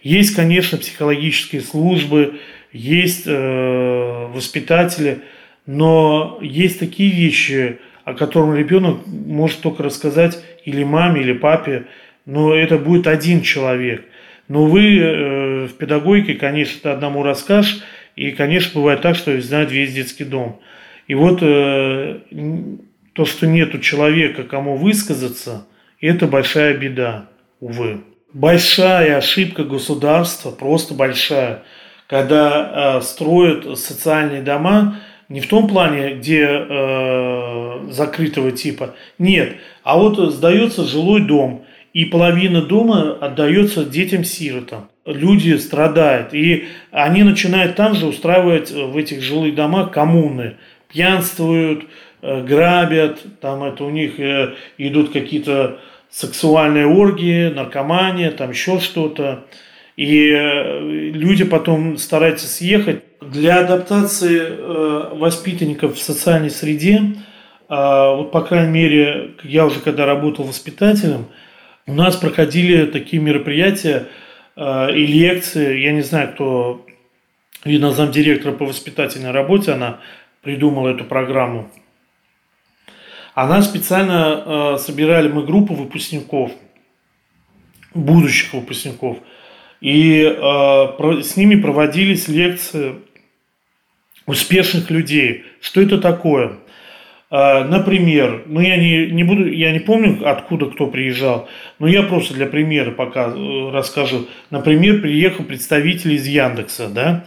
Есть, 0.02 0.34
конечно, 0.34 0.76
психологические 0.78 1.62
службы, 1.62 2.40
есть 2.72 3.24
э, 3.26 4.26
воспитатели, 4.34 5.20
но 5.66 6.38
есть 6.42 6.78
такие 6.78 7.10
вещи, 7.10 7.78
о 8.04 8.14
которых 8.14 8.58
ребенок 8.58 9.06
может 9.06 9.60
только 9.60 9.82
рассказать 9.82 10.42
или 10.64 10.84
маме, 10.84 11.22
или 11.22 11.32
папе, 11.32 11.86
но 12.26 12.54
это 12.54 12.76
будет 12.78 13.06
один 13.06 13.40
человек. 13.42 14.04
Но 14.48 14.66
вы 14.66 14.98
э, 14.98 15.66
в 15.66 15.74
педагогике, 15.74 16.34
конечно, 16.34 16.80
ты 16.82 16.88
одному 16.90 17.22
расскажешь, 17.22 17.82
и, 18.16 18.30
конечно, 18.30 18.80
бывает 18.80 19.00
так, 19.00 19.16
что 19.16 19.40
знает 19.40 19.72
весь 19.72 19.94
детский 19.94 20.24
дом. 20.24 20.60
И 21.08 21.14
вот 21.14 21.38
э, 21.40 22.20
то, 23.14 23.24
что 23.24 23.46
нету 23.46 23.78
человека, 23.78 24.42
кому 24.42 24.76
высказаться, 24.76 25.66
это 26.00 26.26
большая 26.26 26.76
беда, 26.76 27.28
увы. 27.60 28.02
Большая 28.32 29.16
ошибка 29.16 29.64
государства, 29.64 30.50
просто 30.50 30.94
большая, 30.94 31.62
когда 32.08 32.98
э, 32.98 33.02
строят 33.02 33.78
социальные 33.78 34.42
дома 34.42 35.00
не 35.28 35.40
в 35.40 35.48
том 35.48 35.68
плане, 35.68 36.16
где 36.16 36.46
э, 36.46 37.86
закрытого 37.90 38.52
типа, 38.52 38.94
нет, 39.18 39.56
а 39.82 39.96
вот 39.96 40.18
сдается 40.32 40.84
жилой 40.84 41.22
дом, 41.22 41.64
и 41.92 42.04
половина 42.04 42.60
дома 42.60 43.16
отдается 43.20 43.84
детям-сиротам 43.84 44.88
люди 45.06 45.56
страдают. 45.56 46.32
И 46.32 46.68
они 46.90 47.22
начинают 47.22 47.76
там 47.76 47.94
же 47.94 48.06
устраивать 48.06 48.70
э, 48.70 48.84
в 48.84 48.96
этих 48.96 49.22
жилых 49.22 49.54
домах 49.54 49.90
коммуны. 49.90 50.54
Пьянствуют, 50.88 51.84
грабят, 52.42 53.20
там 53.40 53.62
это 53.64 53.84
у 53.84 53.90
них 53.90 54.18
э, 54.18 54.54
идут 54.78 55.12
какие-то 55.12 55.80
сексуальные 56.10 56.86
оргии, 56.86 57.48
наркомания, 57.48 58.30
там 58.30 58.50
еще 58.50 58.80
что-то. 58.80 59.44
И 59.96 60.28
люди 61.12 61.44
потом 61.44 61.98
стараются 61.98 62.48
съехать. 62.48 63.02
Для 63.20 63.60
адаптации 63.60 65.16
воспитанников 65.16 65.96
в 65.96 66.02
социальной 66.02 66.50
среде, 66.50 67.00
вот 67.68 68.32
по 68.32 68.40
крайней 68.40 68.72
мере, 68.72 69.30
я 69.44 69.66
уже 69.66 69.78
когда 69.78 70.04
работал 70.04 70.44
воспитателем, 70.44 71.26
у 71.86 71.94
нас 71.94 72.16
проходили 72.16 72.86
такие 72.86 73.22
мероприятия, 73.22 74.08
Э, 74.56 74.92
и 74.92 75.06
лекции. 75.06 75.80
Я 75.80 75.92
не 75.92 76.02
знаю, 76.02 76.32
кто, 76.32 76.86
видно, 77.64 77.90
замдиректора 77.92 78.52
по 78.52 78.66
воспитательной 78.66 79.32
работе, 79.32 79.72
она 79.72 80.00
придумала 80.42 80.90
эту 80.90 81.04
программу. 81.04 81.70
Она 83.34 83.62
специально 83.62 84.74
э, 84.74 84.78
собирали 84.78 85.28
мы 85.28 85.44
группу 85.44 85.74
выпускников, 85.74 86.52
будущих 87.92 88.54
выпускников, 88.54 89.18
и 89.80 90.22
э, 90.22 91.22
с 91.22 91.36
ними 91.36 91.56
проводились 91.56 92.28
лекции 92.28 92.96
успешных 94.26 94.90
людей. 94.90 95.44
Что 95.60 95.82
это 95.82 95.98
такое? 95.98 96.58
А, 97.36 97.64
например, 97.64 98.44
ну 98.46 98.60
я 98.60 98.76
не, 98.76 99.10
не 99.10 99.24
буду, 99.24 99.50
я 99.50 99.72
не 99.72 99.80
помню, 99.80 100.20
откуда 100.24 100.66
кто 100.66 100.86
приезжал, 100.86 101.48
но 101.80 101.88
я 101.88 102.04
просто 102.04 102.34
для 102.34 102.46
примера 102.46 102.92
пока 102.92 103.26
э, 103.26 103.70
расскажу. 103.72 104.28
Например, 104.50 105.00
приехал 105.00 105.44
представитель 105.44 106.12
из 106.12 106.28
Яндекса, 106.28 106.88
да, 106.88 107.24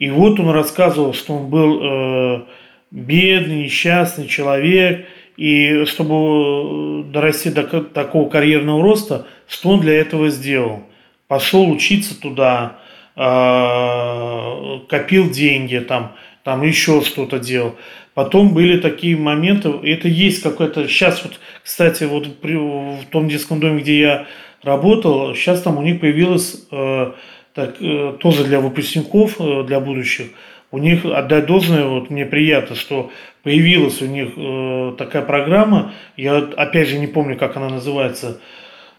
и 0.00 0.10
вот 0.10 0.40
он 0.40 0.50
рассказывал, 0.50 1.14
что 1.14 1.34
он 1.34 1.50
был 1.50 1.80
э, 1.80 2.42
бедный, 2.90 3.64
несчастный 3.64 4.26
человек, 4.26 5.06
и 5.36 5.84
чтобы 5.86 6.14
э, 6.14 7.12
дорасти 7.12 7.50
до 7.50 7.64
такого 7.82 8.28
карьерного 8.28 8.82
роста, 8.82 9.26
что 9.48 9.70
он 9.70 9.80
для 9.80 9.94
этого 9.94 10.28
сделал? 10.28 10.84
Пошел 11.28 11.70
учиться 11.70 12.20
туда, 12.20 12.78
э, 13.16 14.80
копил 14.88 15.30
деньги, 15.30 15.78
там, 15.78 16.12
там 16.44 16.62
еще 16.62 17.02
что-то 17.02 17.38
делал. 17.38 17.74
Потом 18.14 18.54
были 18.54 18.78
такие 18.78 19.16
моменты, 19.16 19.70
это 19.82 20.06
есть 20.06 20.42
какой-то, 20.42 20.86
сейчас 20.86 21.24
вот, 21.24 21.40
кстати, 21.64 22.04
вот 22.04 22.38
при, 22.38 22.54
в 22.54 23.04
том 23.10 23.28
детском 23.28 23.58
доме, 23.58 23.80
где 23.80 24.00
я 24.00 24.26
работал, 24.62 25.34
сейчас 25.34 25.62
там 25.62 25.78
у 25.78 25.82
них 25.82 26.00
появилось 26.00 26.64
э, 26.70 27.12
так, 27.54 27.76
э, 27.80 28.16
тоже 28.20 28.44
для 28.44 28.60
выпускников, 28.60 29.40
э, 29.40 29.64
для 29.64 29.80
будущих, 29.80 30.28
у 30.74 30.78
них 30.78 31.04
отдать 31.04 31.46
должное, 31.46 31.84
вот 31.84 32.10
мне 32.10 32.26
приятно, 32.26 32.76
что 32.76 33.10
появилась 33.42 34.02
у 34.02 34.06
них 34.06 34.30
э, 34.36 34.94
такая 34.98 35.22
программа, 35.22 35.92
я 36.16 36.38
опять 36.38 36.88
же 36.88 36.98
не 36.98 37.06
помню, 37.06 37.36
как 37.36 37.56
она 37.56 37.68
называется, 37.68 38.40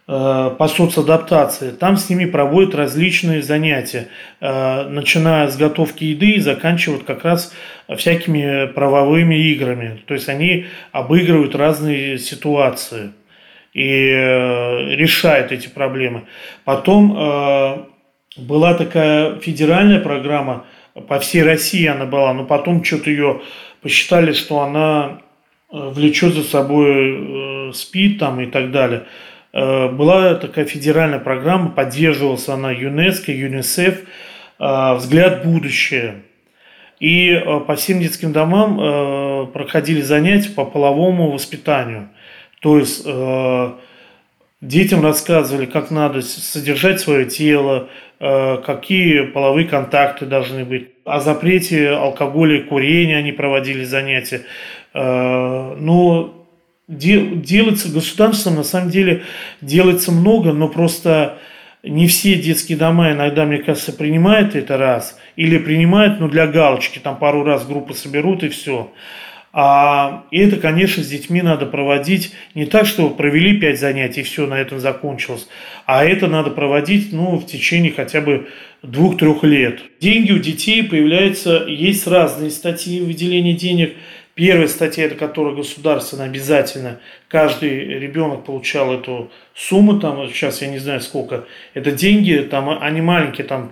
Э, 0.08 0.52
по 0.60 0.68
соцадаптации. 0.68 1.72
Там 1.72 1.98
с 1.98 2.12
ними 2.12 2.26
проводят 2.26 2.76
различные 2.76 3.42
занятия, 3.42 4.10
э, 4.40 4.88
начиная 4.88 5.48
с 5.48 5.58
готовки 5.58 6.04
еды 6.04 6.34
и 6.34 6.40
заканчивают 6.40 7.06
как 7.06 7.26
раз 7.26 7.52
всякими 7.98 8.68
правовыми 8.68 9.34
играми. 9.34 10.04
То 10.06 10.14
есть 10.14 10.30
они 10.30 10.68
обыгрывают 10.92 11.56
разные 11.56 12.20
ситуации 12.20 13.14
и 13.74 14.12
э, 14.12 14.96
решают 14.96 15.52
эти 15.52 15.70
проблемы. 15.70 16.26
Потом 16.66 17.90
была 18.38 18.74
такая 18.76 19.40
федеральная 19.40 20.02
программа, 20.02 20.66
по 21.08 21.20
всей 21.20 21.44
России 21.44 21.86
она 21.86 22.06
была, 22.06 22.34
но 22.34 22.46
потом 22.46 22.84
что-то 22.84 23.10
ее 23.10 23.42
посчитали, 23.82 24.32
что 24.34 24.62
она 24.62 25.22
влечет 25.70 26.34
за 26.34 26.44
собой 26.44 27.74
СПИД 27.74 28.20
там 28.20 28.40
и 28.42 28.46
так 28.48 28.72
далее. 28.72 29.06
Э, 29.56 29.88
была 29.88 30.36
такая 30.36 30.66
федеральная 30.66 31.20
программа, 31.20 31.70
поддерживалась 31.70 32.50
она 32.50 32.72
ЮНЕСКО, 32.72 33.32
ЮНИСЕФ, 33.32 34.02
э, 34.60 34.94
«Взгляд 34.96 35.44
в 35.44 35.50
будущее». 35.50 36.24
И 37.00 37.30
э, 37.30 37.60
по 37.62 37.76
всем 37.76 38.02
детским 38.02 38.34
домам 38.34 39.52
проходили 39.52 40.02
занятия 40.02 40.50
по 40.50 40.66
половому 40.66 41.32
воспитанию. 41.32 42.10
То 42.62 42.80
есть 42.80 43.06
детям 44.62 45.04
рассказывали, 45.04 45.66
как 45.66 45.92
надо 45.92 46.22
содержать 46.22 47.00
свое 47.00 47.26
тело, 47.26 47.90
какие 48.20 49.22
половые 49.28 49.68
контакты 49.68 50.26
должны 50.26 50.66
быть. 50.66 50.90
О 51.06 51.20
запрете 51.20 51.90
алкоголя 51.90 52.58
и 52.58 52.64
курения 52.64 53.18
они 53.18 53.32
проводили 53.32 53.84
занятия. 53.84 54.42
Но 54.94 56.48
делается 56.88 57.92
государством, 57.92 58.56
на 58.56 58.64
самом 58.64 58.90
деле 58.90 59.24
делается 59.62 60.12
много, 60.12 60.54
но 60.54 60.68
просто 60.68 61.38
не 61.84 62.08
все 62.08 62.36
детские 62.36 62.78
дома 62.78 63.12
иногда, 63.12 63.46
мне 63.46 63.60
кажется, 63.60 63.94
принимают 63.94 64.56
это 64.56 64.78
раз. 64.78 65.20
Или 65.36 65.58
принимают, 65.58 66.20
но 66.20 66.28
для 66.28 66.48
галочки, 66.48 67.00
там 67.00 67.18
пару 67.18 67.44
раз 67.44 67.66
группы 67.68 67.94
соберут 67.94 68.44
и 68.44 68.50
все. 68.50 68.92
А 69.58 70.26
и 70.32 70.40
это, 70.40 70.58
конечно, 70.58 71.02
с 71.02 71.08
детьми 71.08 71.42
надо 71.42 71.66
проводить 71.66 72.34
не 72.56 72.66
так, 72.66 72.86
что 72.86 73.10
провели 73.10 73.58
пять 73.58 73.80
занятий 73.80 74.20
и 74.20 74.24
все, 74.26 74.48
на 74.48 74.60
этом 74.60 74.82
закончилось. 74.82 75.48
А 75.86 76.04
это 76.04 76.28
надо 76.28 76.50
проводить 76.50 77.14
ну, 77.14 77.38
в 77.38 77.46
течение 77.46 77.94
хотя 77.94 78.20
бы 78.20 78.50
двух-трех 78.84 79.44
лет. 79.44 79.80
Деньги 80.02 80.34
у 80.34 80.40
детей 80.40 80.84
появляются, 80.84 81.64
есть 81.70 82.06
разные 82.06 82.52
статьи 82.52 83.00
выделения 83.00 83.54
денег– 83.54 83.94
Первая 84.36 84.68
статья, 84.68 85.06
это 85.06 85.16
которая 85.16 85.56
государственно 85.56 86.26
обязательно, 86.26 87.00
каждый 87.30 87.86
ребенок 88.00 88.44
получал 88.44 88.94
эту 88.94 89.32
сумму, 89.56 89.98
там, 89.98 90.28
сейчас 90.28 90.62
я 90.62 90.68
не 90.68 90.78
знаю 90.78 91.00
сколько, 91.00 91.46
это 91.74 91.92
деньги, 91.92 92.46
там, 92.52 92.68
они 92.82 93.00
маленькие, 93.00 93.48
там, 93.48 93.72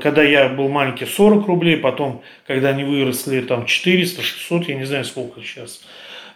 когда 0.00 0.22
я 0.22 0.48
был 0.48 0.68
маленький, 0.68 1.06
40 1.06 1.46
рублей, 1.46 1.76
потом, 1.76 2.22
когда 2.46 2.70
они 2.70 2.84
выросли, 2.84 3.40
там, 3.40 3.66
400, 3.66 4.22
600, 4.22 4.68
я 4.68 4.74
не 4.76 4.84
знаю 4.84 5.04
сколько 5.04 5.40
сейчас. 5.40 5.82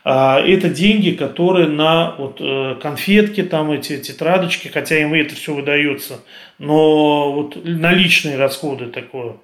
А, 0.04 0.38
это 0.40 0.68
деньги, 0.68 1.12
которые 1.12 1.66
на 1.66 2.14
вот, 2.18 2.36
э, 2.38 2.76
конфетки, 2.80 3.42
там, 3.42 3.70
эти 3.70 3.98
тетрадочки, 3.98 4.68
хотя 4.68 5.00
им 5.00 5.14
это 5.14 5.34
все 5.34 5.54
выдается, 5.54 6.20
но 6.58 7.32
вот 7.32 7.64
наличные 7.64 8.36
расходы 8.36 8.86
такое. 8.86 9.36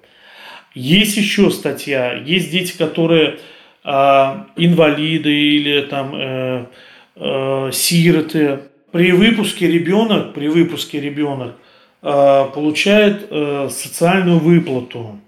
Есть 0.75 1.17
еще 1.17 1.49
статья, 1.49 2.13
есть 2.13 2.51
дети, 2.51 2.77
которые 2.77 3.39
а, 3.83 4.47
инвалиды 4.55 5.33
или 5.33 5.81
там 5.81 6.13
э, 6.13 6.65
э, 7.15 7.69
сироты. 7.73 8.59
При 8.91 9.11
выпуске 9.13 9.67
ребенок, 9.67 10.33
при 10.33 10.47
выпуске 10.47 10.99
ребенок 10.99 11.55
э, 11.55 11.60
получает 12.01 13.27
э, 13.29 13.69
социальную 13.69 14.39
выплату. 14.39 15.19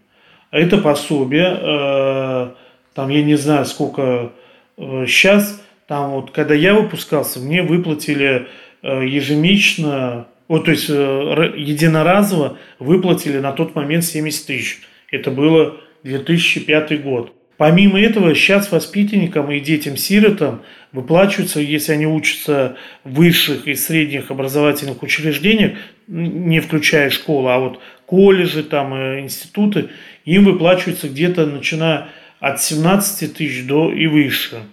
это 0.52 0.78
пособие, 0.78 1.58
э, 1.62 2.52
там 2.94 3.10
я 3.10 3.24
не 3.24 3.36
знаю 3.36 3.66
сколько 3.66 4.32
сейчас, 4.78 5.62
там 5.88 6.12
вот 6.12 6.32
когда 6.32 6.56
я 6.56 6.74
выпускался, 6.74 7.40
мне 7.40 7.62
выплатили 7.62 8.48
ежемесячно, 8.82 10.28
вот, 10.48 10.66
то 10.66 10.72
есть 10.72 10.90
единоразово 10.90 12.58
выплатили 12.80 13.40
на 13.40 13.52
тот 13.52 13.76
момент 13.76 14.04
70 14.04 14.46
тысяч. 14.48 14.82
Это 15.12 15.30
было 15.30 15.78
2005 16.04 17.04
год. 17.04 17.34
Помимо 17.64 17.97
этого, 17.97 18.36
сейчас 18.36 18.74
воспитанникам 18.74 19.49
и 19.49 19.61
детям-сиротам 19.61 20.64
выплачиваются, 20.91 21.61
если 21.61 21.93
они 21.93 22.05
учатся 22.05 22.76
в 23.05 23.14
высших 23.14 23.70
и 23.70 23.76
средних 23.76 24.32
образовательных 24.32 25.01
учреждениях, 25.01 25.78
не 26.07 26.59
включая 26.59 27.09
школу, 27.09 27.47
а 27.47 27.59
вот 27.59 27.80
колледжи, 28.05 28.64
там, 28.64 28.93
э, 28.93 29.22
институты, 29.22 29.88
им 30.26 30.43
выплачиваются 30.43 31.07
где-то 31.07 31.45
начиная 31.45 32.09
от 32.41 32.61
17 32.61 33.34
тысяч 33.34 33.66
до 33.66 33.93
и 33.93 34.07
выше 34.07 34.64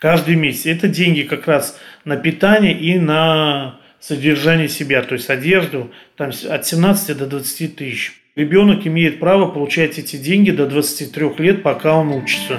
каждый 0.00 0.34
месяц. 0.34 0.66
Это 0.66 0.88
деньги 0.88 1.22
как 1.22 1.46
раз 1.46 1.78
на 2.04 2.16
питание 2.16 2.76
и 2.76 2.98
на 2.98 3.78
содержание 4.00 4.68
себя, 4.68 5.02
то 5.02 5.14
есть 5.14 5.30
одежду, 5.30 5.92
там 6.16 6.32
от 6.50 6.66
17 6.66 7.16
до 7.16 7.28
20 7.28 7.76
тысяч. 7.76 8.21
Ребенок 8.34 8.86
имеет 8.86 9.20
право 9.20 9.46
получать 9.50 9.98
эти 9.98 10.16
деньги 10.16 10.50
до 10.50 10.66
23 10.66 11.32
лет, 11.36 11.62
пока 11.62 11.96
он 11.96 12.08
учится. 12.12 12.56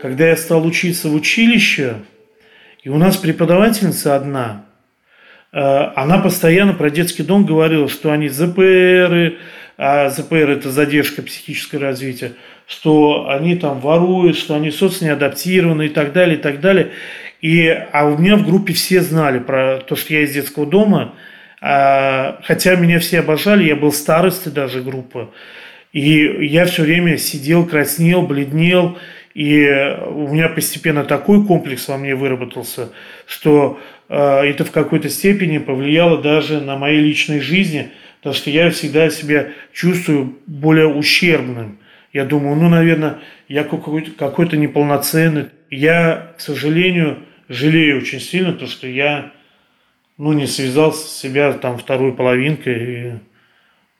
Когда 0.00 0.28
я 0.28 0.36
стал 0.38 0.64
учиться 0.64 1.10
в 1.10 1.14
училище, 1.14 1.96
и 2.84 2.88
у 2.88 2.96
нас 2.96 3.18
преподавательница 3.18 4.16
одна, 4.16 4.64
э, 5.52 5.58
она 5.58 6.20
постоянно 6.20 6.72
про 6.72 6.88
детский 6.88 7.22
дом 7.22 7.44
говорила, 7.44 7.86
что 7.90 8.12
они 8.12 8.30
ЗПРы, 8.30 9.36
а 9.76 10.08
ЗПР 10.08 10.52
это 10.52 10.70
задержка 10.70 11.20
психического 11.20 11.82
развития, 11.82 12.32
что 12.66 13.28
они 13.28 13.56
там 13.56 13.80
воруют, 13.80 14.38
что 14.38 14.54
они 14.54 14.70
соцнеадаптированы 14.70 15.86
и 15.86 15.90
так 15.90 16.14
далее, 16.14 16.38
и 16.38 16.40
так 16.40 16.60
далее. 16.60 16.92
И, 17.40 17.68
а 17.92 18.06
у 18.06 18.16
меня 18.18 18.36
в 18.36 18.46
группе 18.46 18.72
все 18.72 19.00
знали 19.00 19.38
про 19.38 19.78
то, 19.78 19.96
что 19.96 20.14
я 20.14 20.22
из 20.22 20.32
детского 20.32 20.66
дома, 20.66 21.14
а, 21.60 22.40
хотя 22.44 22.76
меня 22.76 22.98
все 22.98 23.20
обожали, 23.20 23.64
я 23.64 23.76
был 23.76 23.92
старостой 23.92 24.52
даже 24.52 24.82
группы. 24.82 25.28
И 25.92 26.46
я 26.46 26.66
все 26.66 26.82
время 26.82 27.16
сидел, 27.16 27.66
краснел, 27.66 28.22
бледнел, 28.22 28.98
и 29.34 29.66
у 30.08 30.28
меня 30.28 30.48
постепенно 30.48 31.04
такой 31.04 31.46
комплекс 31.46 31.88
во 31.88 31.98
мне 31.98 32.14
выработался, 32.14 32.90
что 33.26 33.78
э, 34.08 34.16
это 34.16 34.64
в 34.64 34.70
какой-то 34.70 35.08
степени 35.10 35.58
повлияло 35.58 36.22
даже 36.22 36.60
на 36.60 36.76
моей 36.76 37.00
личной 37.00 37.40
жизни, 37.40 37.90
потому 38.18 38.34
что 38.34 38.50
я 38.50 38.70
всегда 38.70 39.10
себя 39.10 39.48
чувствую 39.72 40.38
более 40.46 40.86
ущербным. 40.86 41.78
Я 42.12 42.24
думаю, 42.24 42.56
ну, 42.56 42.68
наверное, 42.70 43.18
я 43.46 43.64
какой-то, 43.64 44.10
какой-то 44.12 44.56
неполноценный. 44.56 45.46
Я, 45.70 46.32
к 46.36 46.40
сожалению, 46.40 47.18
жалею 47.48 47.98
очень 47.98 48.20
сильно, 48.20 48.52
то, 48.52 48.66
что 48.66 48.86
я 48.86 49.32
ну, 50.18 50.32
не 50.32 50.46
связал 50.46 50.92
себя 50.92 51.52
там 51.52 51.78
второй 51.78 52.12
половинкой. 52.14 52.74
И, 52.74 53.12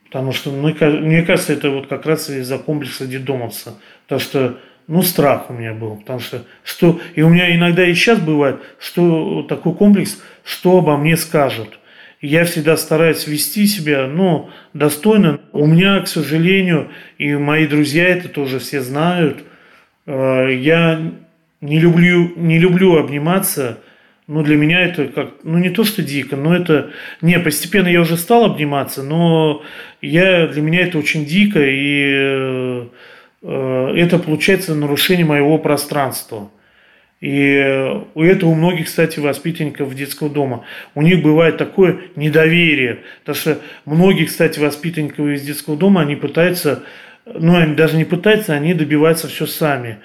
потому 0.07 0.33
что, 0.33 0.51
ну, 0.51 0.69
мне 0.69 1.23
кажется, 1.23 1.53
это 1.53 1.71
вот 1.71 1.89
как 1.89 2.07
раз 2.07 2.31
из-за 2.31 2.59
комплекса 2.59 3.07
детдомовца. 3.07 3.79
Потому 4.05 4.21
что, 4.21 4.59
ну, 4.87 5.03
страх 5.03 5.51
у 5.51 5.53
меня 5.53 5.75
был. 5.75 5.97
Потому 5.97 6.21
что, 6.21 6.45
что, 6.65 7.01
и 7.15 7.23
у 7.23 7.29
меня 7.29 7.55
иногда 7.55 7.87
и 7.87 7.95
сейчас 7.95 8.19
бывает, 8.19 8.61
что 8.79 9.43
такой 9.43 9.75
комплекс, 9.75 10.23
что 10.45 10.79
обо 10.79 10.97
мне 10.97 11.17
скажут. 11.17 11.79
я 12.23 12.45
всегда 12.45 12.77
стараюсь 12.77 13.27
вести 13.27 13.67
себя, 13.67 14.07
ну, 14.07 14.51
достойно. 14.73 15.41
У 15.53 15.67
меня, 15.67 16.01
к 16.01 16.09
сожалению, 16.09 16.91
и 17.19 17.35
мои 17.35 17.67
друзья 17.67 18.09
это 18.09 18.29
тоже 18.29 18.59
все 18.59 18.81
знают, 18.81 19.45
э, 20.07 20.55
я 20.55 21.13
не 21.67 21.79
люблю, 21.79 22.33
не 22.37 22.59
люблю 22.59 22.97
обниматься, 22.97 23.79
ну, 24.27 24.43
для 24.43 24.57
меня 24.57 24.81
это 24.81 25.07
как, 25.07 25.35
ну, 25.45 25.59
не 25.59 25.71
то, 25.71 25.85
что 25.85 26.03
дико, 26.03 26.37
но 26.37 26.55
это, 26.57 26.91
не, 27.21 27.39
постепенно 27.39 27.87
я 27.87 28.01
уже 28.01 28.17
стал 28.17 28.45
обниматься, 28.45 29.03
но 29.03 29.63
я, 30.01 30.47
для 30.49 30.63
меня 30.63 30.81
это 30.81 30.99
очень 30.99 31.25
дико, 31.25 31.61
и 31.63 32.89
э, 33.43 33.93
это 33.97 34.19
получается 34.19 34.75
нарушение 34.75 35.27
моего 35.27 35.59
пространства. 35.59 36.51
И 37.21 38.03
у 38.15 38.23
этого 38.23 38.51
у 38.51 38.55
многих, 38.55 38.87
кстати, 38.87 39.19
воспитанников 39.21 39.95
детского 39.95 40.29
дома. 40.29 40.65
У 40.95 41.01
них 41.01 41.23
бывает 41.23 41.57
такое 41.57 42.01
недоверие. 42.15 42.99
Потому 43.21 43.37
что 43.37 43.59
многие, 43.87 44.27
кстати, 44.27 44.59
воспитанников 44.59 45.27
из 45.27 45.43
детского 45.43 45.77
дома, 45.77 46.03
они 46.03 46.15
пытаются, 46.15 46.83
ну, 47.25 47.57
они 47.57 47.75
даже 47.75 47.97
не 47.97 48.05
пытаются, 48.05 48.53
они 48.53 48.75
добиваются 48.75 49.29
все 49.29 49.47
сами. 49.47 49.99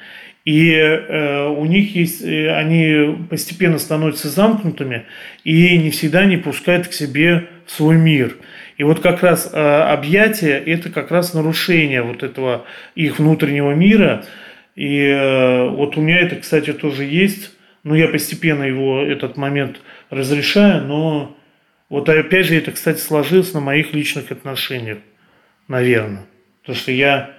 И 0.44 0.74
э, 0.74 1.48
у 1.48 1.66
них 1.66 1.96
есть, 1.96 2.24
э, 2.24 2.52
они 2.56 3.26
постепенно 3.30 3.78
становятся 3.78 4.28
замкнутыми 4.30 5.06
и 5.44 5.78
не 5.78 5.92
всегда 5.92 6.26
не 6.26 6.38
пускают 6.38 6.88
к 6.88 6.94
себе 6.94 7.48
свой 7.68 7.96
мир. 7.98 8.38
И 8.78 8.84
вот 8.84 9.02
как 9.02 9.22
раз 9.22 9.52
э, 9.54 9.58
объятие– 9.58 10.58
это 10.66 10.90
как 10.90 11.12
раз 11.12 11.36
нарушение 11.36 12.02
вот 12.02 12.24
этого 12.24 12.66
их 12.96 13.20
внутреннего 13.20 13.74
мира. 13.74 14.26
И 14.76 15.06
э, 15.06 15.68
вот 15.70 15.96
у 15.98 16.02
меня 16.02 16.20
это, 16.20 16.38
кстати, 16.38 16.74
тоже 16.74 17.04
есть. 17.04 17.52
Но 17.84 17.96
я 17.96 18.08
постепенно 18.08 18.64
его, 18.64 19.04
этот 19.04 19.38
момент 19.38 19.80
разрешаю. 20.10 20.86
Но 20.86 21.38
вот 21.90 22.10
опять 22.10 22.48
же 22.48 22.56
это, 22.56 22.72
кстати, 22.72 23.00
сложилось 23.00 23.54
на 23.54 23.60
моих 23.60 23.94
личных 23.94 24.32
отношениях, 24.32 24.98
наверное. 25.68 26.26
Потому 26.62 26.78
что 26.78 26.92
я 26.92 27.36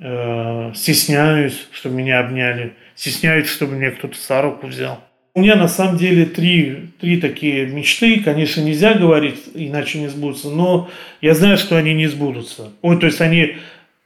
э, 0.00 0.72
стесняюсь, 0.74 1.66
чтобы 1.72 1.96
меня 1.96 2.20
обняли, 2.20 2.74
стесняюсь, 2.94 3.48
чтобы 3.48 3.74
меня 3.74 3.90
кто-то 3.90 4.16
за 4.18 4.42
руку 4.42 4.66
взял. 4.66 5.00
У 5.36 5.40
меня 5.40 5.56
на 5.56 5.66
самом 5.66 5.96
деле 5.96 6.26
три, 6.26 6.90
три 7.00 7.20
такие 7.20 7.66
мечты. 7.66 8.20
Конечно, 8.20 8.60
нельзя 8.60 8.94
говорить, 8.94 9.42
иначе 9.54 9.98
не 9.98 10.06
сбудутся, 10.06 10.48
но 10.48 10.88
я 11.20 11.34
знаю, 11.34 11.58
что 11.58 11.76
они 11.76 11.92
не 11.92 12.06
сбудутся. 12.06 12.70
Ой, 12.82 12.98
то 13.00 13.06
есть 13.06 13.20
они 13.20 13.56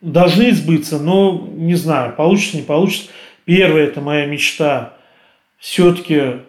должны 0.01 0.53
сбыться, 0.53 0.99
но 0.99 1.47
не 1.53 1.75
знаю, 1.75 2.15
получится, 2.15 2.57
не 2.57 2.63
получится. 2.63 3.11
Первая 3.45 3.85
это 3.85 4.01
моя 4.01 4.25
мечта 4.25 4.95
все-таки 5.59 6.41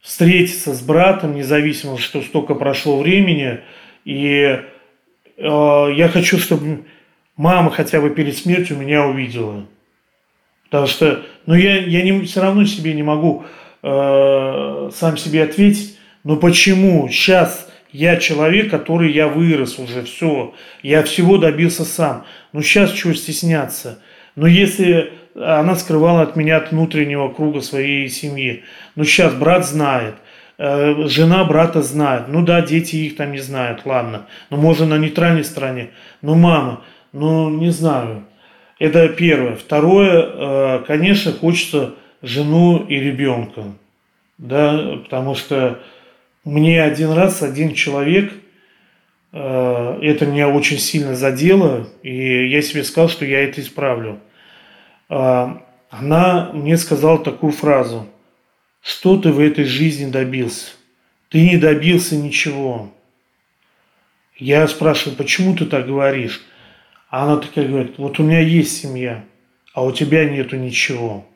встретиться 0.00 0.74
с 0.74 0.80
братом, 0.80 1.36
независимо, 1.36 1.98
что 1.98 2.22
столько 2.22 2.54
прошло 2.54 3.00
времени. 3.00 3.60
И 4.04 4.60
э, 5.36 5.88
я 5.96 6.08
хочу, 6.08 6.38
чтобы 6.38 6.84
мама 7.36 7.70
хотя 7.70 8.00
бы 8.00 8.10
перед 8.10 8.36
смертью 8.36 8.76
меня 8.76 9.06
увидела. 9.06 9.66
Потому 10.64 10.86
что, 10.86 11.22
ну, 11.46 11.54
я, 11.54 11.78
я 11.78 12.02
не, 12.02 12.22
все 12.22 12.42
равно 12.42 12.64
себе 12.64 12.92
не 12.94 13.02
могу 13.02 13.44
э, 13.82 14.90
сам 14.92 15.16
себе 15.16 15.44
ответить, 15.44 15.98
но 16.24 16.36
почему 16.36 17.08
сейчас 17.08 17.68
я 17.92 18.16
человек, 18.16 18.70
который 18.70 19.12
я 19.12 19.28
вырос 19.28 19.78
уже, 19.78 20.02
все, 20.02 20.54
я 20.82 21.02
всего 21.04 21.38
добился 21.38 21.84
сам. 21.84 22.24
Ну, 22.52 22.62
сейчас 22.62 22.92
чего 22.92 23.14
стесняться? 23.14 24.00
Но 24.34 24.46
если 24.46 25.12
она 25.34 25.76
скрывала 25.76 26.22
от 26.22 26.34
меня 26.34 26.56
от 26.56 26.72
внутреннего 26.72 27.28
круга 27.28 27.60
своей 27.60 28.08
семьи, 28.08 28.64
ну, 28.96 29.04
сейчас 29.04 29.34
брат 29.34 29.64
знает, 29.66 30.16
э, 30.58 31.06
жена 31.06 31.44
брата 31.44 31.80
знает, 31.80 32.24
ну 32.26 32.42
да, 32.42 32.60
дети 32.60 32.96
их 32.96 33.16
там 33.16 33.30
не 33.30 33.38
знают, 33.38 33.82
ладно, 33.84 34.26
но 34.50 34.56
можно 34.56 34.84
на 34.84 34.98
нейтральной 34.98 35.44
стороне, 35.44 35.90
но 36.22 36.34
мама– 36.34 36.82
ну, 37.18 37.48
не 37.48 37.70
знаю. 37.70 38.26
Это 38.78 39.08
первое. 39.08 39.56
Второе, 39.56 40.22
э, 40.22 40.84
конечно, 40.86 41.32
хочется 41.32 41.94
жену 42.20 42.84
и 42.86 42.96
ребенка. 42.96 43.72
Да, 44.36 44.98
потому 45.02 45.34
что 45.34 45.80
мне 46.44 46.82
один 46.82 47.12
раз 47.12 47.42
один 47.42 47.72
человек, 47.72 48.34
э, 49.32 49.98
это 50.02 50.26
меня 50.26 50.50
очень 50.50 50.78
сильно 50.78 51.14
задело, 51.14 51.88
и 52.02 52.48
я 52.48 52.60
себе 52.60 52.84
сказал, 52.84 53.08
что 53.08 53.24
я 53.24 53.44
это 53.44 53.62
исправлю. 53.62 54.20
Э, 55.08 55.54
она 55.88 56.50
мне 56.52 56.76
сказала 56.76 57.18
такую 57.18 57.52
фразу. 57.52 58.06
Что 58.82 59.16
ты 59.16 59.32
в 59.32 59.40
этой 59.40 59.64
жизни 59.64 60.10
добился? 60.10 60.72
Ты 61.30 61.40
не 61.48 61.56
добился 61.56 62.14
ничего. 62.14 62.92
Я 64.36 64.68
спрашиваю, 64.68 65.16
почему 65.16 65.56
ты 65.56 65.64
так 65.64 65.86
говоришь? 65.86 66.42
А 67.08 67.24
она 67.24 67.36
такая 67.36 67.68
говорит, 67.68 67.94
вот 67.98 68.18
у 68.18 68.22
меня 68.22 68.40
есть 68.40 68.80
семья, 68.80 69.24
а 69.72 69.84
у 69.84 69.92
тебя 69.92 70.24
нету 70.24 70.56
ничего. 70.56 71.26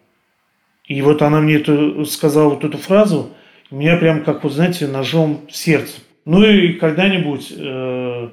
И 0.84 1.00
вот 1.02 1.22
она 1.22 1.40
мне 1.40 1.56
это, 1.56 2.04
сказала 2.04 2.50
вот 2.50 2.64
эту 2.64 2.78
фразу, 2.78 3.30
меня 3.70 3.96
прям 3.96 4.24
как, 4.24 4.42
вот 4.42 4.52
знаете, 4.52 4.88
ножом 4.88 5.46
в 5.48 5.56
сердце. 5.56 6.00
Ну 6.24 6.42
и 6.44 6.72
когда-нибудь 6.72 7.52
э, 7.56 8.28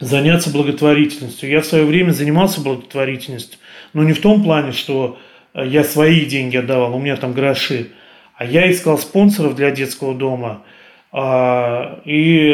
заняться 0.00 0.50
благотворительностью. 0.50 1.48
Я 1.48 1.60
в 1.60 1.66
свое 1.66 1.84
время 1.84 2.10
занимался 2.10 2.60
благотворительностью, 2.60 3.58
но 3.92 4.02
не 4.02 4.12
в 4.12 4.20
том 4.20 4.42
плане, 4.42 4.72
что 4.72 5.18
я 5.54 5.84
свои 5.84 6.24
деньги 6.24 6.56
отдавал, 6.56 6.96
у 6.96 6.98
меня 6.98 7.16
там 7.16 7.32
гроши, 7.32 7.90
а 8.34 8.44
я 8.44 8.70
искал 8.70 8.98
спонсоров 8.98 9.54
для 9.54 9.70
детского 9.70 10.14
дома, 10.14 10.64
а, 11.12 12.00
и 12.04 12.50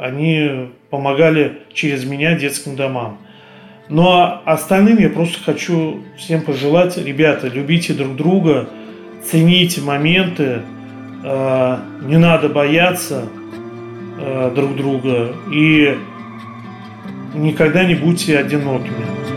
они 0.00 0.70
помогали 0.90 1.58
через 1.72 2.04
меня 2.04 2.36
детским 2.36 2.76
домам. 2.76 3.18
Ну 3.88 4.08
а 4.08 4.42
остальным 4.44 4.98
я 4.98 5.08
просто 5.08 5.42
хочу 5.42 6.02
всем 6.16 6.42
пожелать, 6.42 6.96
ребята, 6.98 7.48
любите 7.48 7.94
друг 7.94 8.16
друга, 8.16 8.68
цените 9.24 9.80
моменты, 9.80 10.60
а, 11.24 11.80
не 12.02 12.18
надо 12.18 12.48
бояться 12.48 13.28
друг 14.54 14.76
друга 14.76 15.32
и 15.52 15.96
никогда 17.34 17.84
не 17.84 17.94
будьте 17.94 18.36
одинокими. 18.36 19.27